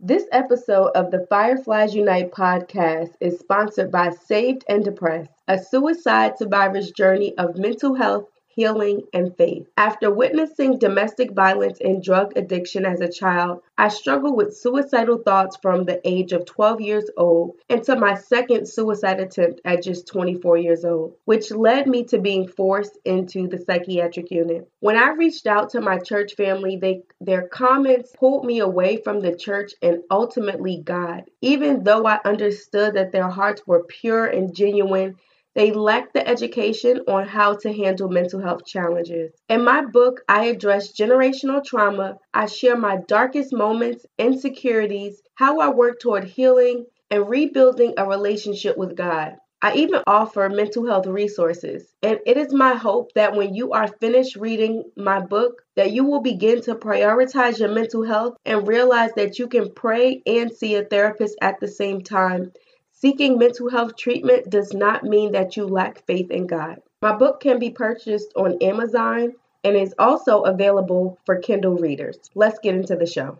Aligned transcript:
This 0.00 0.28
episode 0.30 0.90
of 0.94 1.10
the 1.10 1.26
Fireflies 1.28 1.92
Unite 1.92 2.30
podcast 2.30 3.16
is 3.20 3.40
sponsored 3.40 3.90
by 3.90 4.10
Saved 4.10 4.64
and 4.68 4.84
Depressed, 4.84 5.32
a 5.48 5.58
suicide 5.58 6.38
survivor's 6.38 6.92
journey 6.92 7.36
of 7.36 7.56
mental 7.56 7.96
health 7.96 8.28
healing, 8.58 9.02
and 9.12 9.36
faith. 9.36 9.68
After 9.76 10.10
witnessing 10.10 10.78
domestic 10.78 11.30
violence 11.30 11.78
and 11.80 12.02
drug 12.02 12.36
addiction 12.36 12.84
as 12.84 13.00
a 13.00 13.08
child, 13.08 13.62
I 13.78 13.86
struggled 13.86 14.36
with 14.36 14.56
suicidal 14.56 15.18
thoughts 15.18 15.56
from 15.62 15.84
the 15.84 16.00
age 16.02 16.32
of 16.32 16.44
12 16.44 16.80
years 16.80 17.08
old 17.16 17.54
into 17.68 17.94
my 17.94 18.14
second 18.14 18.68
suicide 18.68 19.20
attempt 19.20 19.60
at 19.64 19.84
just 19.84 20.08
24 20.08 20.56
years 20.56 20.84
old, 20.84 21.14
which 21.24 21.52
led 21.52 21.86
me 21.86 22.02
to 22.06 22.18
being 22.18 22.48
forced 22.48 22.98
into 23.04 23.46
the 23.46 23.58
psychiatric 23.58 24.28
unit. 24.32 24.68
When 24.80 24.96
I 24.96 25.10
reached 25.10 25.46
out 25.46 25.70
to 25.70 25.80
my 25.80 25.98
church 25.98 26.34
family, 26.34 26.76
they 26.76 27.04
their 27.20 27.46
comments 27.46 28.10
pulled 28.18 28.44
me 28.44 28.58
away 28.58 28.96
from 28.96 29.20
the 29.20 29.36
church 29.36 29.74
and 29.82 30.02
ultimately 30.10 30.82
God. 30.84 31.30
Even 31.40 31.84
though 31.84 32.04
I 32.06 32.18
understood 32.24 32.94
that 32.94 33.12
their 33.12 33.28
hearts 33.28 33.64
were 33.68 33.84
pure 33.84 34.26
and 34.26 34.52
genuine, 34.52 35.14
they 35.54 35.72
lack 35.72 36.12
the 36.12 36.26
education 36.28 37.00
on 37.08 37.26
how 37.26 37.54
to 37.56 37.72
handle 37.72 38.08
mental 38.08 38.40
health 38.40 38.64
challenges. 38.64 39.32
In 39.48 39.64
my 39.64 39.84
book, 39.84 40.22
I 40.28 40.44
address 40.46 40.92
generational 40.92 41.64
trauma. 41.64 42.18
I 42.32 42.46
share 42.46 42.76
my 42.76 42.98
darkest 43.08 43.52
moments, 43.52 44.06
insecurities, 44.18 45.22
how 45.34 45.60
I 45.60 45.70
work 45.70 46.00
toward 46.00 46.24
healing, 46.24 46.86
and 47.10 47.28
rebuilding 47.28 47.94
a 47.96 48.06
relationship 48.06 48.76
with 48.76 48.94
God. 48.96 49.36
I 49.60 49.74
even 49.74 50.02
offer 50.06 50.48
mental 50.48 50.86
health 50.86 51.06
resources. 51.06 51.92
And 52.02 52.20
it 52.24 52.36
is 52.36 52.52
my 52.52 52.74
hope 52.74 53.12
that 53.14 53.34
when 53.34 53.54
you 53.54 53.72
are 53.72 53.88
finished 53.88 54.36
reading 54.36 54.84
my 54.96 55.18
book, 55.18 55.62
that 55.74 55.90
you 55.90 56.04
will 56.04 56.20
begin 56.20 56.62
to 56.62 56.76
prioritize 56.76 57.58
your 57.58 57.70
mental 57.70 58.04
health 58.04 58.36
and 58.44 58.68
realize 58.68 59.10
that 59.16 59.40
you 59.40 59.48
can 59.48 59.72
pray 59.74 60.22
and 60.26 60.52
see 60.52 60.76
a 60.76 60.84
therapist 60.84 61.36
at 61.42 61.58
the 61.58 61.66
same 61.66 62.02
time 62.02 62.52
Seeking 63.00 63.38
mental 63.38 63.70
health 63.70 63.94
treatment 63.96 64.50
does 64.50 64.74
not 64.74 65.04
mean 65.04 65.30
that 65.30 65.56
you 65.56 65.68
lack 65.68 66.04
faith 66.04 66.32
in 66.32 66.48
God. 66.48 66.80
My 67.00 67.14
book 67.14 67.38
can 67.38 67.60
be 67.60 67.70
purchased 67.70 68.32
on 68.34 68.58
Amazon 68.60 69.34
and 69.62 69.76
is 69.76 69.94
also 70.00 70.40
available 70.40 71.16
for 71.24 71.36
Kindle 71.36 71.76
readers. 71.76 72.18
Let's 72.34 72.58
get 72.58 72.74
into 72.74 72.96
the 72.96 73.06
show. 73.06 73.38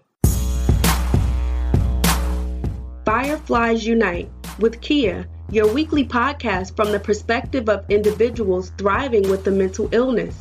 Fireflies 3.04 3.84
Unite 3.84 4.30
with 4.60 4.80
Kia, 4.80 5.26
your 5.50 5.66
weekly 5.74 6.04
podcast 6.04 6.76
from 6.76 6.92
the 6.92 7.00
perspective 7.00 7.68
of 7.68 7.84
individuals 7.90 8.70
thriving 8.78 9.28
with 9.28 9.44
a 9.48 9.50
mental 9.50 9.88
illness. 9.90 10.36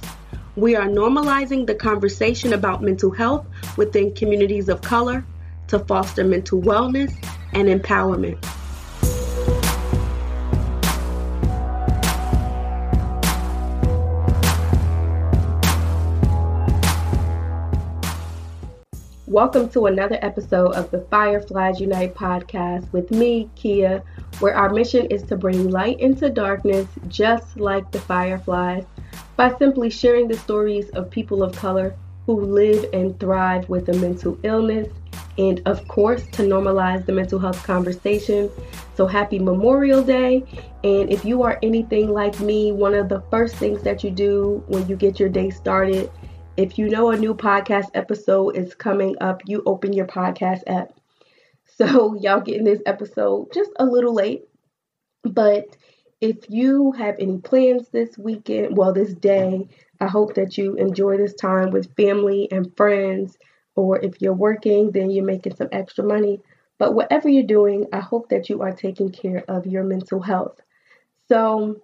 We 0.55 0.75
are 0.75 0.85
normalizing 0.85 1.65
the 1.65 1.73
conversation 1.73 2.53
about 2.53 2.83
mental 2.83 3.09
health 3.09 3.47
within 3.77 4.13
communities 4.13 4.69
of 4.69 4.83
color 4.83 5.25
to 5.69 5.79
foster 5.79 6.23
mental 6.23 6.61
wellness 6.61 7.11
and 7.53 7.67
empowerment. 7.67 8.37
Welcome 19.27 19.67
to 19.71 19.87
another 19.87 20.17
episode 20.21 20.71
of 20.71 20.89
the 20.89 21.01
Fireflies 21.11 21.81
Unite 21.81 22.15
podcast 22.15 22.89
with 22.93 23.11
me, 23.11 23.49
Kia, 23.55 24.01
where 24.39 24.55
our 24.55 24.69
mission 24.69 25.05
is 25.07 25.21
to 25.23 25.35
bring 25.35 25.69
light 25.69 25.99
into 25.99 26.29
darkness 26.29 26.87
just 27.09 27.59
like 27.59 27.91
the 27.91 27.99
fireflies 27.99 28.85
by 29.35 29.53
simply 29.57 29.89
sharing 29.89 30.29
the 30.29 30.37
stories 30.37 30.89
of 30.91 31.11
people 31.11 31.43
of 31.43 31.53
color 31.57 31.93
who 32.25 32.39
live 32.39 32.85
and 32.93 33.19
thrive 33.19 33.67
with 33.67 33.89
a 33.89 33.93
mental 33.95 34.39
illness 34.43 34.87
and, 35.37 35.61
of 35.65 35.85
course, 35.89 36.25
to 36.27 36.43
normalize 36.43 37.05
the 37.05 37.11
mental 37.11 37.37
health 37.37 37.61
conversation. 37.65 38.49
So, 38.95 39.07
happy 39.07 39.39
Memorial 39.39 40.01
Day. 40.01 40.45
And 40.85 41.11
if 41.11 41.25
you 41.25 41.43
are 41.43 41.59
anything 41.61 42.13
like 42.13 42.39
me, 42.39 42.71
one 42.71 42.93
of 42.93 43.09
the 43.09 43.21
first 43.29 43.57
things 43.57 43.83
that 43.83 44.05
you 44.05 44.09
do 44.09 44.63
when 44.67 44.87
you 44.87 44.95
get 44.95 45.19
your 45.19 45.27
day 45.27 45.49
started 45.49 46.09
if 46.57 46.79
you 46.79 46.89
know 46.89 47.11
a 47.11 47.17
new 47.17 47.35
podcast 47.35 47.91
episode 47.93 48.57
is 48.57 48.73
coming 48.73 49.15
up, 49.21 49.43
you 49.45 49.61
open 49.67 49.93
your 49.93 50.07
podcast 50.07 50.61
app. 50.65 50.91
So, 51.65 52.15
y'all 52.19 52.41
getting 52.41 52.63
this 52.63 52.81
episode 52.87 53.53
just 53.53 53.69
a 53.77 53.85
little 53.85 54.13
late. 54.13 54.45
But 55.23 55.77
if 56.19 56.49
you 56.49 56.93
have 56.93 57.15
any 57.19 57.37
plans 57.37 57.89
this 57.89 58.17
weekend, 58.17 58.75
well, 58.75 58.91
this 58.91 59.13
day, 59.13 59.67
I 60.01 60.07
hope 60.07 60.33
that 60.33 60.57
you 60.57 60.73
enjoy 60.75 61.17
this 61.17 61.35
time 61.35 61.69
with 61.69 61.95
family 61.95 62.51
and 62.51 62.75
friends. 62.75 63.37
Or 63.75 64.03
if 64.03 64.19
you're 64.19 64.33
working, 64.33 64.91
then 64.91 65.11
you're 65.11 65.23
making 65.23 65.55
some 65.55 65.69
extra 65.71 66.03
money. 66.03 66.41
But 66.79 66.95
whatever 66.95 67.29
you're 67.29 67.43
doing, 67.43 67.85
I 67.93 67.99
hope 67.99 68.29
that 68.29 68.49
you 68.49 68.63
are 68.63 68.71
taking 68.71 69.11
care 69.11 69.43
of 69.47 69.67
your 69.67 69.83
mental 69.83 70.21
health. 70.21 70.59
So, 71.29 71.83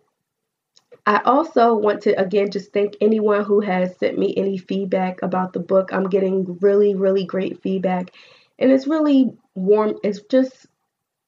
I 1.05 1.21
also 1.25 1.75
want 1.75 2.01
to 2.03 2.19
again 2.19 2.49
just 2.49 2.71
thank 2.71 2.95
anyone 3.01 3.43
who 3.43 3.59
has 3.59 3.97
sent 3.97 4.17
me 4.17 4.33
any 4.37 4.57
feedback 4.57 5.21
about 5.21 5.51
the 5.53 5.59
book. 5.59 5.91
I'm 5.91 6.09
getting 6.09 6.57
really, 6.59 6.95
really 6.95 7.25
great 7.25 7.61
feedback. 7.61 8.11
And 8.57 8.71
it's 8.71 8.87
really 8.87 9.33
warm. 9.55 9.95
It's 10.03 10.21
just, 10.21 10.67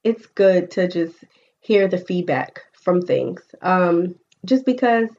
it's 0.03 0.25
good 0.27 0.71
to 0.71 0.87
just 0.87 1.15
hear 1.59 1.87
the 1.87 1.97
feedback 1.97 2.61
from 2.73 3.01
things. 3.01 3.41
Um, 3.61 4.15
just 4.45 4.65
because 4.65 5.09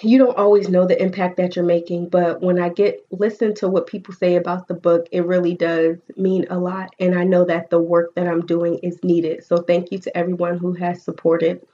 you 0.00 0.18
don't 0.18 0.36
always 0.36 0.68
know 0.68 0.86
the 0.86 1.02
impact 1.02 1.38
that 1.38 1.56
you're 1.56 1.64
making, 1.64 2.08
but 2.08 2.40
when 2.40 2.60
I 2.60 2.68
get 2.68 3.04
listen 3.10 3.52
to 3.56 3.68
what 3.68 3.88
people 3.88 4.14
say 4.14 4.36
about 4.36 4.68
the 4.68 4.74
book, 4.74 5.08
it 5.10 5.26
really 5.26 5.54
does 5.54 5.98
mean 6.16 6.46
a 6.50 6.58
lot. 6.58 6.94
And 7.00 7.18
I 7.18 7.24
know 7.24 7.44
that 7.46 7.70
the 7.70 7.80
work 7.80 8.14
that 8.14 8.28
I'm 8.28 8.46
doing 8.46 8.78
is 8.84 9.02
needed. 9.02 9.44
So 9.44 9.56
thank 9.56 9.90
you 9.90 9.98
to 9.98 10.16
everyone 10.16 10.56
who 10.58 10.72
has 10.74 11.02
supported 11.02 11.66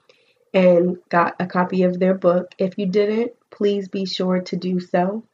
and 0.54 0.96
got 1.10 1.34
a 1.40 1.46
copy 1.46 1.82
of 1.82 1.98
their 1.98 2.14
book. 2.14 2.54
If 2.58 2.78
you 2.78 2.86
didn't, 2.86 3.32
please 3.50 3.88
be 3.88 4.06
sure 4.06 4.40
to 4.40 4.56
do 4.56 4.80
so. 4.80 5.24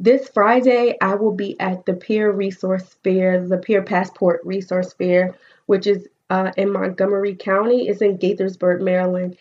This 0.00 0.28
Friday, 0.34 0.96
I 1.00 1.14
will 1.14 1.34
be 1.34 1.60
at 1.60 1.86
the 1.86 1.94
Peer 1.94 2.32
Resource 2.32 2.96
Fair, 3.04 3.46
the 3.46 3.58
Peer 3.58 3.82
Passport 3.82 4.40
Resource 4.44 4.94
Fair, 4.94 5.36
which 5.66 5.86
is 5.86 6.08
uh, 6.30 6.50
in 6.56 6.72
Montgomery 6.72 7.36
County. 7.36 7.86
It's 7.86 8.02
in 8.02 8.18
Gaithersburg, 8.18 8.80
Maryland. 8.80 9.36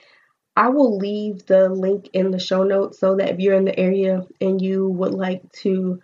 I 0.56 0.68
will 0.68 0.98
leave 0.98 1.46
the 1.46 1.70
link 1.70 2.10
in 2.14 2.32
the 2.32 2.40
show 2.40 2.64
notes 2.64 3.00
so 3.00 3.16
that 3.16 3.30
if 3.30 3.40
you're 3.40 3.56
in 3.56 3.66
the 3.66 3.80
area 3.80 4.28
and 4.42 4.62
you 4.62 4.90
would 4.90 5.14
like 5.14 5.50
to 5.64 6.02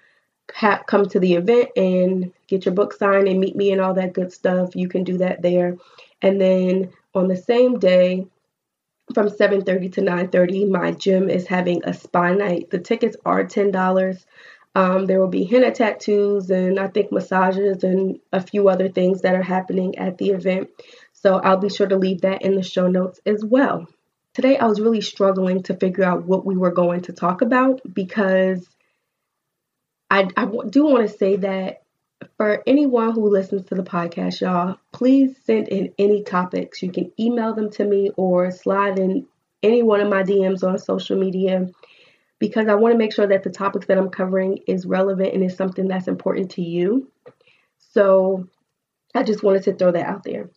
ha- 0.56 0.84
come 0.88 1.08
to 1.10 1.20
the 1.20 1.34
event 1.34 1.70
and 1.76 2.32
get 2.48 2.66
your 2.66 2.74
book 2.74 2.94
signed 2.94 3.28
and 3.28 3.40
meet 3.40 3.56
me 3.56 3.74
and 3.74 3.82
all 3.82 3.94
that 3.96 4.14
good 4.14 4.32
stuff, 4.32 4.76
you 4.76 4.88
can 4.88 5.04
do 5.04 5.18
that 5.18 5.42
there. 5.42 5.76
And 6.22 6.40
then 6.40 6.94
on 7.14 7.28
the 7.28 7.36
same 7.36 7.78
day, 7.78 8.26
from 9.14 9.30
7:30 9.30 9.90
to 9.94 10.02
9:30. 10.02 10.66
My 10.66 10.92
gym 10.92 11.30
is 11.30 11.48
having 11.48 11.82
a 11.84 11.94
spa 11.94 12.34
night. 12.34 12.70
The 12.70 12.80
tickets 12.80 13.18
are 13.26 13.44
$10. 13.44 14.26
Um, 14.76 15.06
there 15.06 15.20
will 15.20 15.28
be 15.28 15.46
henna 15.46 15.72
tattoos 15.72 16.52
and 16.52 16.80
I 16.80 16.88
think 16.88 17.12
massages 17.12 17.84
and 17.84 18.20
a 18.32 18.42
few 18.42 18.70
other 18.70 18.90
things 18.90 19.22
that 19.22 19.34
are 19.34 19.42
happening 19.42 19.98
at 19.98 20.18
the 20.18 20.30
event. 20.30 20.70
So 21.14 21.38
I'll 21.38 21.58
be 21.58 21.70
sure 21.70 21.88
to 21.88 21.98
leave 21.98 22.22
that 22.22 22.44
in 22.44 22.56
the 22.56 22.64
show 22.64 22.88
notes 22.88 23.20
as 23.26 23.44
well. 23.44 23.88
Today 24.36 24.58
I 24.58 24.68
was 24.68 24.80
really 24.80 25.02
struggling 25.02 25.64
to 25.64 25.76
figure 25.76 26.04
out 26.04 26.26
what 26.26 26.46
we 26.46 26.56
were 26.56 26.72
going 26.72 27.02
to 27.02 27.14
talk 27.14 27.42
about 27.42 27.82
because 27.92 28.68
I, 30.12 30.28
I 30.38 30.46
do 30.70 30.86
want 30.86 31.10
to 31.10 31.18
say 31.18 31.38
that 31.38 31.82
for 32.38 32.62
anyone 32.68 33.14
who 33.14 33.30
listens 33.30 33.66
to 33.66 33.76
the 33.76 33.84
podcast, 33.84 34.42
y'all, 34.42 34.78
please 34.94 35.36
send 35.44 35.68
in 35.68 35.94
any 35.98 36.24
topics. 36.24 36.84
You 36.84 36.92
can 36.92 37.12
email 37.20 37.54
them 37.56 37.72
to 37.72 37.84
me 37.84 38.12
or 38.16 38.52
slide 38.52 39.00
in 39.00 39.26
any 39.64 39.82
one 39.82 40.02
of 40.02 40.10
my 40.10 40.22
DMs 40.22 40.64
on 40.64 40.78
social 40.78 41.18
media 41.18 41.68
because 42.40 42.68
I 42.68 42.76
want 42.76 42.94
to 42.94 42.98
make 42.98 43.14
sure 43.14 43.26
that 43.26 43.44
the 43.44 43.50
topics 43.50 43.88
that 43.88 43.98
I'm 43.98 44.10
covering 44.10 44.60
is 44.68 44.86
relevant 44.86 45.34
and 45.34 45.44
is 45.44 45.56
something 45.56 45.88
that's 45.88 46.08
important 46.08 46.52
to 46.52 46.62
you. 46.62 47.12
So 47.92 48.48
I 49.16 49.24
just 49.24 49.42
wanted 49.42 49.64
to 49.64 49.74
throw 49.74 49.92
that 49.92 50.06
out 50.06 50.24
there. 50.24 50.52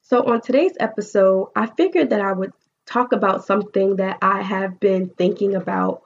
So 0.00 0.24
on 0.24 0.40
today's 0.40 0.72
episode, 0.80 1.50
I 1.54 1.66
figured 1.66 2.10
that 2.10 2.22
I 2.22 2.32
would 2.32 2.52
talk 2.86 3.12
about 3.12 3.44
something 3.44 3.96
that 3.96 4.18
I 4.22 4.40
have 4.40 4.80
been 4.80 5.10
thinking 5.10 5.54
about 5.54 6.02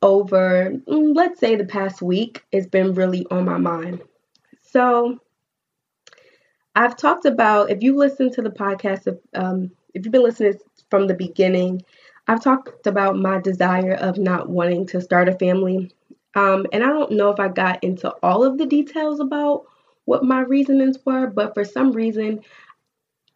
over, 0.00 0.70
mm, 0.70 1.16
let's 1.16 1.40
say, 1.40 1.56
the 1.56 1.64
past 1.64 2.00
week. 2.00 2.44
It's 2.52 2.68
been 2.68 2.94
really 2.94 3.26
on 3.28 3.44
my 3.44 3.58
mind. 3.58 4.02
So 4.70 5.18
I've 6.74 6.96
talked 6.96 7.24
about 7.24 7.70
if 7.70 7.82
you 7.82 7.96
listen 7.96 8.30
to 8.32 8.42
the 8.42 8.50
podcast, 8.50 9.06
if, 9.06 9.16
um, 9.34 9.70
if 9.94 10.04
you've 10.04 10.12
been 10.12 10.22
listening 10.22 10.58
from 10.90 11.06
the 11.06 11.14
beginning, 11.14 11.82
I've 12.26 12.42
talked 12.44 12.86
about 12.86 13.16
my 13.16 13.40
desire 13.40 13.94
of 13.94 14.18
not 14.18 14.50
wanting 14.50 14.86
to 14.88 15.00
start 15.00 15.28
a 15.28 15.32
family. 15.38 15.90
Um, 16.34 16.66
and 16.72 16.84
I 16.84 16.88
don't 16.88 17.12
know 17.12 17.30
if 17.30 17.40
I 17.40 17.48
got 17.48 17.82
into 17.82 18.10
all 18.22 18.44
of 18.44 18.58
the 18.58 18.66
details 18.66 19.20
about 19.20 19.64
what 20.04 20.22
my 20.22 20.40
reasonings 20.40 20.98
were, 21.04 21.26
but 21.26 21.54
for 21.54 21.64
some 21.64 21.92
reason, 21.92 22.40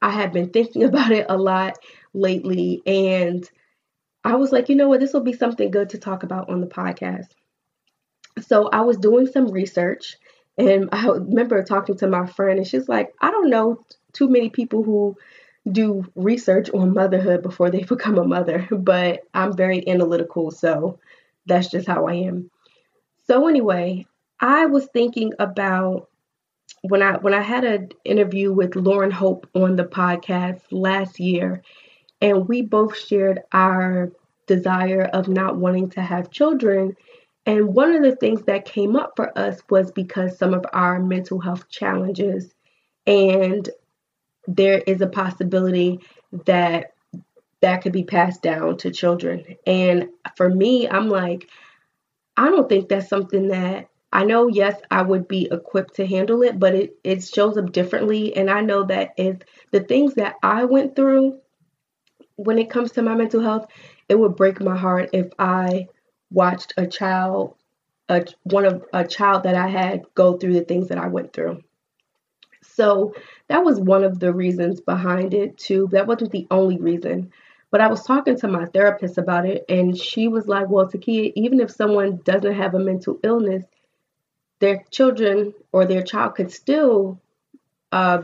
I 0.03 0.11
have 0.11 0.35
been 0.35 0.51
thinking 0.51 0.83
about 0.85 1.13
it 1.13 1.27
a 1.31 1.39
lot 1.39 1.79
lately. 2.13 2.83
And 2.85 3.49
I 4.23 4.37
was 4.37 4.53
like, 4.53 4.69
you 4.69 4.77
know 4.77 4.89
what, 4.89 5.01
this 5.01 5.15
will 5.15 5.21
be 5.21 5.33
something 5.33 5.71
good 5.71 5.89
to 5.91 5.99
talk 5.99 6.25
about 6.25 6.51
on 6.51 6.61
the 6.61 6.67
podcast. 6.67 7.29
So 8.47 8.69
I 8.69 8.83
was 8.83 8.99
doing 8.99 9.27
some 9.27 9.49
research 9.51 10.19
And 10.59 10.89
I 10.93 11.07
remember 11.07 11.63
talking 11.63 11.97
to 11.99 12.07
my 12.07 12.27
friend, 12.27 12.59
and 12.59 12.67
she's 12.67 12.89
like, 12.89 13.15
I 13.21 13.31
don't 13.31 13.51
know 13.51 13.85
too 14.13 14.29
many 14.29 14.51
people 14.51 14.83
who 14.83 15.17
do 15.71 16.05
research 16.15 16.69
on 16.71 16.93
motherhood 16.95 17.43
before 17.43 17.71
they 17.71 17.83
become 17.89 18.19
a 18.19 18.25
mother, 18.25 18.69
but 18.71 19.23
I'm 19.35 19.57
very 19.57 19.87
analytical, 19.89 20.51
so 20.51 20.99
that's 21.47 21.71
just 21.71 21.87
how 21.87 22.07
I 22.07 22.15
am. 22.15 22.51
So 23.27 23.49
anyway, 23.49 24.07
I 24.41 24.67
was 24.67 24.87
thinking 24.87 25.33
about 25.39 26.09
when 26.83 27.03
I 27.03 27.17
when 27.19 27.35
I 27.35 27.43
had 27.43 27.65
an 27.65 27.91
interview 28.05 28.53
with 28.53 28.77
Lauren 28.77 29.11
Hope 29.11 29.47
on 29.55 29.77
the 29.77 29.85
podcast 29.85 30.61
last 30.71 31.21
year, 31.21 31.63
and 32.21 32.49
we 32.49 32.63
both 32.63 32.97
shared 32.99 33.43
our 33.53 34.11
desire 34.47 35.05
of 35.05 35.29
not 35.29 35.57
wanting 35.57 35.91
to 35.91 36.03
have 36.03 36.31
children. 36.31 36.97
And 37.45 37.75
one 37.75 37.93
of 37.93 38.03
the 38.03 38.17
things 38.17 38.43
that 38.45 38.65
came 38.65 38.95
up 38.97 39.15
for 39.17 39.37
us 39.37 39.61
was 39.69 39.91
because 39.91 40.39
some 40.39 40.55
of 40.55 40.65
our 40.73 41.01
mental 41.01 41.41
health 41.41 41.69
challenges, 41.69 42.55
and 43.07 43.69
there 44.47 44.79
is 44.79 45.01
a 45.01 45.09
possibility 45.09 46.01
that 46.47 46.93
that 47.61 47.83
could 47.83 47.93
be 47.93 48.05
passed 48.05 48.43
down 48.43 48.77
to 48.79 48.91
children. 48.91 49.45
And 49.67 50.09
for 50.37 50.49
me, 50.49 50.89
I'm 50.89 51.09
like, 51.09 51.49
I 52.37 52.49
don't 52.49 52.69
think 52.69 52.89
that's 52.89 53.09
something 53.09 53.49
that 53.49 53.89
I 54.13 54.25
know, 54.25 54.49
yes, 54.49 54.79
I 54.91 55.03
would 55.03 55.27
be 55.27 55.49
equipped 55.51 55.95
to 55.95 56.07
handle 56.07 56.43
it, 56.43 56.59
but 56.59 56.75
it, 56.75 56.99
it 57.03 57.25
shows 57.25 57.57
up 57.57 57.73
differently. 57.73 58.37
And 58.37 58.51
I 58.51 58.61
know 58.61 58.85
that 58.85 59.13
if 59.17 59.39
the 59.71 59.81
things 59.81 60.15
that 60.15 60.35
I 60.43 60.65
went 60.65 60.95
through 60.95 61.39
when 62.37 62.59
it 62.59 62.69
comes 62.69 62.93
to 62.93 63.03
my 63.03 63.15
mental 63.15 63.41
health, 63.41 63.67
it 64.09 64.19
would 64.19 64.37
break 64.37 64.61
my 64.61 64.77
heart 64.77 65.11
if 65.13 65.29
I 65.39 65.89
watched 66.33 66.75
a 66.77 66.87
child, 66.87 67.55
a, 68.09 68.25
one 68.45 68.65
of 68.65 68.85
a 68.93 69.07
child 69.07 69.45
that 69.45 69.55
I 69.55 69.69
had 69.69 70.03
go 70.15 70.37
through 70.37 70.55
the 70.55 70.65
things 70.65 70.89
that 70.89 70.99
I 70.99 71.09
went 71.09 71.33
through. 71.33 71.63
So 72.63 73.15
that 73.49 73.65
was 73.65 73.81
one 73.81 74.05
of 74.05 74.19
the 74.19 74.33
reasons 74.33 74.81
behind 74.81 75.35
it 75.35 75.59
too. 75.59 75.89
That 75.93 76.07
wasn't 76.07 76.33
the 76.33 76.47
only 76.51 76.79
reason. 76.79 77.33
But 77.71 77.81
I 77.81 77.89
was 77.89 78.05
talking 78.05 78.39
to 78.39 78.49
my 78.49 78.67
therapist 78.67 79.17
about 79.19 79.47
it, 79.47 79.65
and 79.69 79.97
she 79.97 80.29
was 80.29 80.47
like, 80.47 80.69
Well, 80.69 80.89
Takia, 80.89 81.33
even 81.35 81.59
if 81.61 81.71
someone 81.71 82.21
doesn't 82.25 82.55
have 82.55 82.75
a 82.75 82.79
mental 82.79 83.19
illness, 83.23 83.65
their 84.61 84.85
children 84.91 85.55
or 85.73 85.87
their 85.87 86.03
child 86.03 86.35
could 86.35 86.53
still 86.53 87.21
uh, 87.91 88.23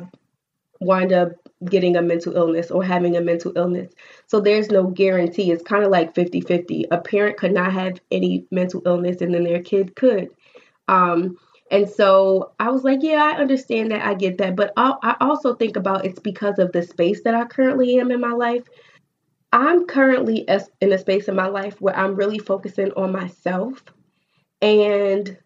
wind 0.81 1.13
up 1.13 1.33
getting 1.65 1.97
a 1.97 2.03
mental 2.03 2.37
illness 2.37 2.71
or 2.71 2.85
having 2.85 3.17
a 3.17 3.21
mental 3.21 3.53
illness. 3.57 3.93
So 4.27 4.41
there's 4.41 4.71
no 4.71 4.85
guarantee. 4.85 5.51
It's 5.51 5.63
kind 5.63 5.85
of 5.85 5.91
like 5.91 6.15
50 6.15 6.41
50. 6.41 6.87
A 6.91 6.99
parent 6.99 7.37
could 7.37 7.53
not 7.53 7.73
have 7.73 8.01
any 8.11 8.47
mental 8.51 8.83
illness 8.87 9.21
and 9.21 9.35
then 9.35 9.45
their 9.45 9.63
kid 9.63 9.97
could. 9.97 10.31
Um, 10.87 11.37
and 11.71 11.89
so 11.89 12.53
I 12.59 12.71
was 12.71 12.85
like, 12.85 13.01
yeah, 13.03 13.23
I 13.23 13.41
understand 13.41 13.91
that. 13.91 14.07
I 14.07 14.15
get 14.15 14.39
that. 14.39 14.57
But 14.57 14.73
I, 14.77 14.95
I 15.03 15.17
also 15.21 15.55
think 15.55 15.77
about 15.77 16.05
it's 16.05 16.21
because 16.21 16.59
of 16.59 16.73
the 16.73 16.83
space 16.83 17.23
that 17.25 17.35
I 17.35 17.45
currently 17.45 17.99
am 17.99 18.11
in 18.11 18.21
my 18.21 18.33
life. 18.33 18.63
I'm 19.53 19.87
currently 19.87 20.47
in 20.81 20.93
a 20.93 20.99
space 20.99 21.29
in 21.29 21.35
my 21.35 21.49
life 21.49 21.81
where 21.81 21.97
I'm 21.97 22.15
really 22.15 22.39
focusing 22.39 22.93
on 22.93 23.13
myself 23.13 23.83
and 24.61 25.37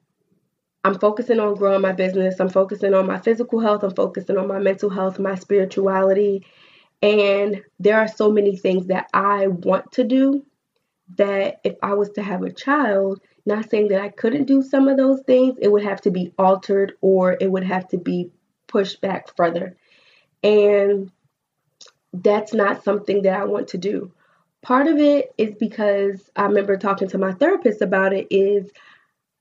I'm 0.84 0.98
focusing 0.98 1.38
on 1.38 1.54
growing 1.54 1.80
my 1.80 1.92
business. 1.92 2.40
I'm 2.40 2.48
focusing 2.48 2.94
on 2.94 3.06
my 3.06 3.18
physical 3.18 3.60
health. 3.60 3.84
I'm 3.84 3.94
focusing 3.94 4.36
on 4.36 4.48
my 4.48 4.58
mental 4.58 4.90
health, 4.90 5.18
my 5.18 5.36
spirituality. 5.36 6.44
And 7.00 7.62
there 7.78 7.98
are 7.98 8.08
so 8.08 8.32
many 8.32 8.56
things 8.56 8.86
that 8.86 9.08
I 9.14 9.46
want 9.46 9.92
to 9.92 10.04
do 10.04 10.44
that 11.16 11.60
if 11.64 11.76
I 11.82 11.94
was 11.94 12.10
to 12.10 12.22
have 12.22 12.42
a 12.42 12.52
child, 12.52 13.20
not 13.44 13.68
saying 13.70 13.88
that 13.88 14.00
I 14.00 14.08
couldn't 14.08 14.44
do 14.44 14.62
some 14.62 14.88
of 14.88 14.96
those 14.96 15.20
things, 15.20 15.56
it 15.60 15.70
would 15.70 15.84
have 15.84 16.00
to 16.02 16.10
be 16.10 16.32
altered 16.38 16.94
or 17.00 17.36
it 17.40 17.50
would 17.50 17.64
have 17.64 17.88
to 17.88 17.98
be 17.98 18.30
pushed 18.66 19.00
back 19.00 19.36
further. 19.36 19.76
And 20.42 21.10
that's 22.12 22.52
not 22.52 22.84
something 22.84 23.22
that 23.22 23.40
I 23.40 23.44
want 23.44 23.68
to 23.68 23.78
do. 23.78 24.12
Part 24.62 24.86
of 24.86 24.98
it 24.98 25.32
is 25.38 25.54
because 25.56 26.30
I 26.36 26.44
remember 26.44 26.76
talking 26.76 27.08
to 27.08 27.18
my 27.18 27.32
therapist 27.32 27.82
about 27.82 28.12
it 28.12 28.28
is 28.30 28.70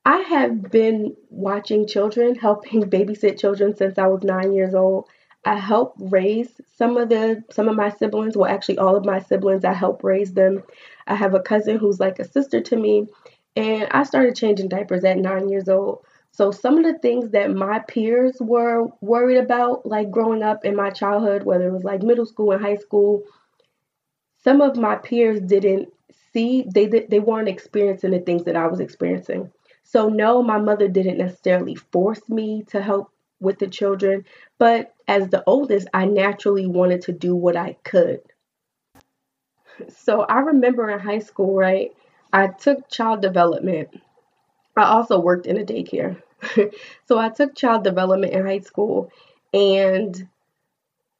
I 0.05 0.17
have 0.17 0.71
been 0.71 1.15
watching 1.29 1.87
children, 1.87 2.35
helping 2.35 2.83
babysit 2.83 3.39
children 3.39 3.75
since 3.75 3.97
I 3.97 4.07
was 4.07 4.23
9 4.23 4.53
years 4.53 4.73
old. 4.73 5.07
I 5.45 5.55
helped 5.57 5.97
raise 5.99 6.61
some 6.75 6.97
of 6.97 7.09
the 7.09 7.43
some 7.51 7.67
of 7.67 7.75
my 7.75 7.89
siblings, 7.89 8.37
well 8.37 8.49
actually 8.49 8.77
all 8.77 8.95
of 8.95 9.05
my 9.05 9.19
siblings, 9.19 9.65
I 9.65 9.73
helped 9.73 10.03
raise 10.03 10.33
them. 10.33 10.63
I 11.07 11.15
have 11.15 11.33
a 11.33 11.39
cousin 11.39 11.77
who's 11.77 11.99
like 11.99 12.19
a 12.19 12.23
sister 12.27 12.61
to 12.61 12.75
me 12.77 13.07
and 13.55 13.87
I 13.91 14.03
started 14.03 14.35
changing 14.35 14.69
diapers 14.69 15.03
at 15.03 15.17
9 15.17 15.49
years 15.49 15.67
old. 15.67 16.05
So 16.31 16.51
some 16.51 16.77
of 16.77 16.83
the 16.85 16.99
things 16.99 17.31
that 17.31 17.51
my 17.51 17.79
peers 17.79 18.37
were 18.39 18.87
worried 19.01 19.37
about 19.37 19.85
like 19.85 20.11
growing 20.11 20.43
up 20.43 20.63
in 20.63 20.75
my 20.75 20.89
childhood, 20.91 21.43
whether 21.43 21.67
it 21.67 21.73
was 21.73 21.83
like 21.83 22.03
middle 22.03 22.25
school 22.25 22.51
and 22.51 22.61
high 22.63 22.77
school, 22.77 23.23
some 24.43 24.61
of 24.61 24.77
my 24.77 24.95
peers 24.95 25.39
didn't 25.41 25.89
see 26.33 26.65
they 26.73 26.85
they 26.87 27.19
weren't 27.19 27.47
experiencing 27.49 28.11
the 28.11 28.19
things 28.19 28.43
that 28.45 28.55
I 28.55 28.67
was 28.67 28.79
experiencing. 28.79 29.51
So 29.83 30.09
no, 30.09 30.41
my 30.41 30.57
mother 30.57 30.87
didn't 30.87 31.17
necessarily 31.17 31.75
force 31.75 32.27
me 32.29 32.63
to 32.69 32.81
help 32.81 33.11
with 33.39 33.59
the 33.59 33.67
children, 33.67 34.25
but 34.57 34.93
as 35.07 35.29
the 35.29 35.43
oldest, 35.45 35.87
I 35.93 36.05
naturally 36.05 36.67
wanted 36.67 37.01
to 37.03 37.11
do 37.11 37.35
what 37.35 37.57
I 37.57 37.73
could. 37.83 38.21
So 39.89 40.21
I 40.21 40.39
remember 40.39 40.89
in 40.89 40.99
high 40.99 41.19
school, 41.19 41.55
right? 41.55 41.91
I 42.31 42.47
took 42.47 42.89
child 42.89 43.21
development. 43.21 43.89
I 44.77 44.83
also 44.83 45.19
worked 45.19 45.47
in 45.47 45.57
a 45.57 45.65
daycare. 45.65 46.21
so 47.07 47.17
I 47.17 47.29
took 47.29 47.55
child 47.55 47.83
development 47.83 48.33
in 48.33 48.45
high 48.45 48.59
school 48.59 49.11
and 49.53 50.27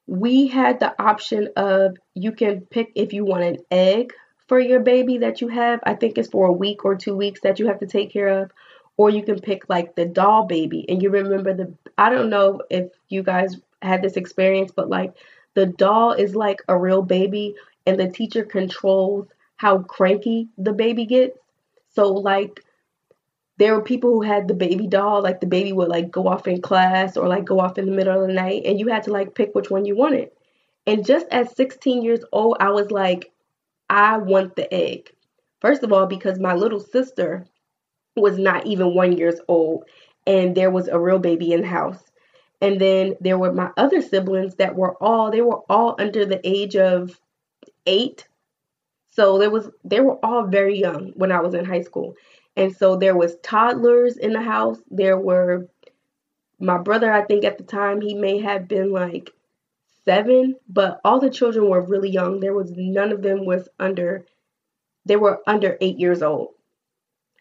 we 0.06 0.46
had 0.48 0.80
the 0.80 1.00
option 1.00 1.48
of 1.56 1.96
you 2.14 2.32
can 2.32 2.62
pick 2.62 2.92
if 2.94 3.12
you 3.12 3.24
want 3.24 3.44
an 3.44 3.58
egg 3.70 4.12
for 4.52 4.60
your 4.60 4.80
baby 4.80 5.16
that 5.16 5.40
you 5.40 5.48
have. 5.48 5.80
I 5.84 5.94
think 5.94 6.18
it's 6.18 6.28
for 6.28 6.46
a 6.46 6.52
week 6.52 6.84
or 6.84 6.94
two 6.94 7.16
weeks 7.16 7.40
that 7.40 7.58
you 7.58 7.68
have 7.68 7.80
to 7.80 7.86
take 7.86 8.12
care 8.12 8.42
of. 8.42 8.50
Or 8.98 9.08
you 9.08 9.22
can 9.22 9.40
pick 9.40 9.66
like 9.70 9.94
the 9.94 10.04
doll 10.04 10.44
baby. 10.44 10.84
And 10.90 11.02
you 11.02 11.08
remember 11.08 11.54
the, 11.54 11.72
I 11.96 12.10
don't 12.10 12.28
know 12.28 12.60
if 12.68 12.92
you 13.08 13.22
guys 13.22 13.56
had 13.80 14.02
this 14.02 14.18
experience, 14.18 14.70
but 14.70 14.90
like 14.90 15.14
the 15.54 15.64
doll 15.64 16.12
is 16.12 16.36
like 16.36 16.60
a 16.68 16.76
real 16.76 17.00
baby 17.00 17.54
and 17.86 17.98
the 17.98 18.10
teacher 18.10 18.44
controls 18.44 19.26
how 19.56 19.78
cranky 19.78 20.48
the 20.58 20.74
baby 20.74 21.06
gets. 21.06 21.38
So 21.94 22.08
like 22.12 22.62
there 23.56 23.74
were 23.74 23.82
people 23.82 24.10
who 24.10 24.20
had 24.20 24.48
the 24.48 24.54
baby 24.54 24.86
doll, 24.86 25.22
like 25.22 25.40
the 25.40 25.46
baby 25.46 25.72
would 25.72 25.88
like 25.88 26.10
go 26.10 26.28
off 26.28 26.46
in 26.46 26.60
class 26.60 27.16
or 27.16 27.26
like 27.26 27.46
go 27.46 27.58
off 27.58 27.78
in 27.78 27.86
the 27.86 27.92
middle 27.92 28.20
of 28.20 28.28
the 28.28 28.34
night 28.34 28.64
and 28.66 28.78
you 28.78 28.88
had 28.88 29.04
to 29.04 29.12
like 29.12 29.34
pick 29.34 29.54
which 29.54 29.70
one 29.70 29.86
you 29.86 29.96
wanted. 29.96 30.30
And 30.86 31.06
just 31.06 31.26
at 31.30 31.56
16 31.56 32.02
years 32.02 32.22
old, 32.32 32.58
I 32.60 32.68
was 32.68 32.90
like, 32.90 33.32
I 33.92 34.16
want 34.16 34.56
the 34.56 34.72
egg. 34.72 35.12
First 35.60 35.82
of 35.82 35.92
all, 35.92 36.06
because 36.06 36.38
my 36.38 36.54
little 36.54 36.80
sister 36.80 37.44
was 38.16 38.38
not 38.38 38.66
even 38.66 38.94
one 38.94 39.12
years 39.12 39.38
old 39.48 39.84
and 40.26 40.54
there 40.54 40.70
was 40.70 40.88
a 40.88 40.98
real 40.98 41.18
baby 41.18 41.52
in 41.52 41.60
the 41.60 41.68
house. 41.68 42.02
And 42.62 42.80
then 42.80 43.16
there 43.20 43.36
were 43.36 43.52
my 43.52 43.70
other 43.76 44.00
siblings 44.00 44.54
that 44.54 44.76
were 44.76 44.94
all 45.02 45.30
they 45.30 45.42
were 45.42 45.60
all 45.68 45.94
under 45.98 46.24
the 46.24 46.40
age 46.42 46.74
of 46.74 47.20
eight. 47.84 48.26
So 49.10 49.36
there 49.36 49.50
was 49.50 49.68
they 49.84 50.00
were 50.00 50.16
all 50.24 50.46
very 50.46 50.78
young 50.78 51.12
when 51.16 51.30
I 51.30 51.40
was 51.40 51.52
in 51.52 51.66
high 51.66 51.82
school. 51.82 52.14
And 52.56 52.74
so 52.74 52.96
there 52.96 53.16
was 53.16 53.36
toddlers 53.42 54.16
in 54.16 54.32
the 54.32 54.40
house. 54.40 54.78
There 54.90 55.18
were 55.18 55.68
my 56.58 56.78
brother, 56.78 57.12
I 57.12 57.24
think 57.26 57.44
at 57.44 57.58
the 57.58 57.64
time 57.64 58.00
he 58.00 58.14
may 58.14 58.38
have 58.38 58.68
been 58.68 58.90
like 58.90 59.34
seven, 60.04 60.56
but 60.68 61.00
all 61.04 61.20
the 61.20 61.30
children 61.30 61.68
were 61.68 61.80
really 61.82 62.10
young. 62.10 62.40
There 62.40 62.54
was 62.54 62.72
none 62.76 63.12
of 63.12 63.22
them 63.22 63.44
was 63.46 63.68
under 63.78 64.26
they 65.06 65.16
were 65.16 65.40
under 65.46 65.78
eight 65.80 65.98
years 65.98 66.22
old. 66.22 66.50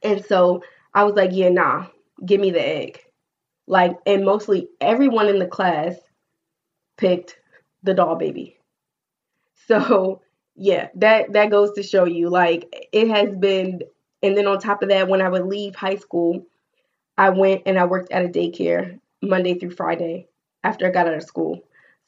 And 0.03 0.24
so 0.25 0.63
I 0.94 1.03
was 1.03 1.15
like, 1.15 1.32
yeah, 1.34 1.50
nah, 1.50 1.88
give 2.25 2.41
me 2.41 2.51
the 2.51 2.65
egg. 2.65 3.01
Like, 3.68 3.98
and 4.06 4.25
mostly 4.25 4.70
everyone 4.82 5.30
in 5.30 5.39
the 5.39 5.48
class 5.48 5.96
picked 6.98 7.38
the 7.84 7.94
doll 7.94 8.15
baby. 8.15 8.58
So 9.68 10.22
yeah, 10.56 10.89
that 10.96 11.34
that 11.34 11.50
goes 11.51 11.72
to 11.74 11.84
show 11.84 12.06
you 12.06 12.30
like 12.30 12.89
it 12.91 13.08
has 13.10 13.36
been 13.36 13.82
and 14.24 14.38
then 14.38 14.46
on 14.48 14.60
top 14.60 14.84
of 14.84 14.89
that, 14.89 15.08
when 15.08 15.22
I 15.22 15.30
would 15.30 15.46
leave 15.46 15.75
high 15.75 15.96
school, 15.96 16.46
I 17.18 17.30
went 17.32 17.63
and 17.65 17.80
I 17.80 17.86
worked 17.86 18.12
at 18.12 18.25
a 18.25 18.30
daycare 18.30 19.00
Monday 19.22 19.56
through 19.60 19.72
Friday 19.72 20.27
after 20.63 20.88
I 20.88 20.91
got 20.91 21.08
out 21.08 21.15
of 21.15 21.24
school. 21.24 21.62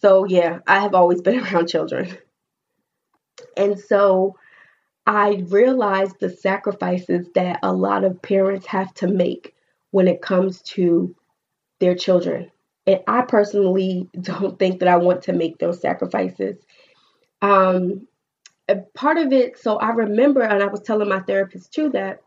So, 0.04 0.26
yeah, 0.26 0.60
I 0.68 0.82
have 0.82 0.96
always 0.96 1.22
been 1.22 1.40
around 1.46 1.70
children. 1.70 2.18
And 3.56 3.80
so 3.80 4.36
I 5.08 5.46
realized 5.48 6.20
the 6.20 6.30
sacrifices 6.30 7.28
that 7.36 7.60
a 7.64 7.74
lot 7.74 8.04
of 8.04 8.22
parents 8.22 8.66
have 8.68 8.94
to 8.96 9.08
make 9.08 9.56
when 9.92 10.10
it 10.10 10.22
comes 10.22 10.62
to 10.64 11.16
their 11.80 11.96
children. 11.96 12.52
And 12.86 13.00
I 13.08 13.22
personally 13.22 14.10
don't 14.22 14.60
think 14.60 14.82
that 14.82 14.90
I 14.90 14.98
want 14.98 15.24
to 15.24 15.34
make 15.34 15.58
those 15.60 15.82
sacrifices. 15.82 16.58
Um, 17.42 18.08
part 18.94 19.18
of 19.18 19.32
it, 19.32 19.58
so 19.58 19.78
I 19.78 19.92
remember, 19.92 20.42
and 20.42 20.62
I 20.62 20.68
was 20.68 20.82
telling 20.82 21.10
my 21.10 21.22
therapist 21.22 21.74
too 21.74 21.90
that 21.92 22.22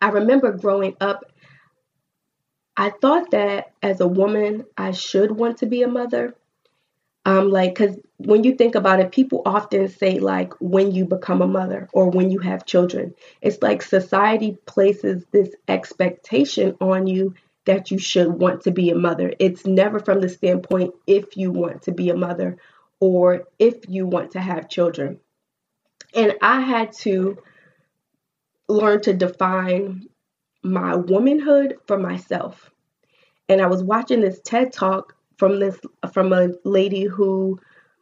I 0.00 0.10
remember 0.10 0.52
growing 0.52 0.96
up 1.00 1.24
I 2.76 2.90
thought 2.90 3.30
that 3.30 3.72
as 3.82 4.00
a 4.00 4.08
woman, 4.08 4.64
I 4.76 4.90
should 4.90 5.30
want 5.30 5.58
to 5.58 5.66
be 5.66 5.82
a 5.82 5.88
mother. 5.88 6.34
Um, 7.26 7.50
like, 7.50 7.74
because 7.74 7.98
when 8.18 8.44
you 8.44 8.54
think 8.54 8.74
about 8.74 9.00
it, 9.00 9.12
people 9.12 9.42
often 9.46 9.88
say, 9.88 10.18
like, 10.18 10.52
when 10.60 10.92
you 10.92 11.06
become 11.06 11.40
a 11.40 11.46
mother 11.46 11.88
or 11.92 12.10
when 12.10 12.30
you 12.30 12.38
have 12.40 12.66
children, 12.66 13.14
it's 13.40 13.62
like 13.62 13.80
society 13.80 14.58
places 14.66 15.24
this 15.30 15.54
expectation 15.66 16.76
on 16.80 17.06
you 17.06 17.34
that 17.64 17.90
you 17.90 17.98
should 17.98 18.28
want 18.28 18.62
to 18.62 18.70
be 18.70 18.90
a 18.90 18.94
mother. 18.94 19.32
It's 19.38 19.64
never 19.64 19.98
from 19.98 20.20
the 20.20 20.28
standpoint 20.28 20.94
if 21.06 21.36
you 21.36 21.50
want 21.50 21.82
to 21.82 21.92
be 21.92 22.10
a 22.10 22.16
mother 22.16 22.58
or 23.00 23.44
if 23.58 23.88
you 23.88 24.06
want 24.06 24.32
to 24.32 24.40
have 24.40 24.68
children. 24.68 25.18
And 26.14 26.34
I 26.42 26.60
had 26.60 26.92
to 26.98 27.38
learn 28.68 29.00
to 29.02 29.14
define 29.14 30.08
my 30.62 30.94
womanhood 30.96 31.76
for 31.86 31.98
myself. 31.98 32.70
And 33.48 33.60
I 33.60 33.66
was 33.66 33.82
watching 33.82 34.20
this 34.20 34.40
TED 34.44 34.72
talk 34.72 35.16
from 35.44 35.60
this 35.60 35.78
from 36.14 36.32
a 36.32 36.48
lady 36.64 37.04
who 37.04 37.60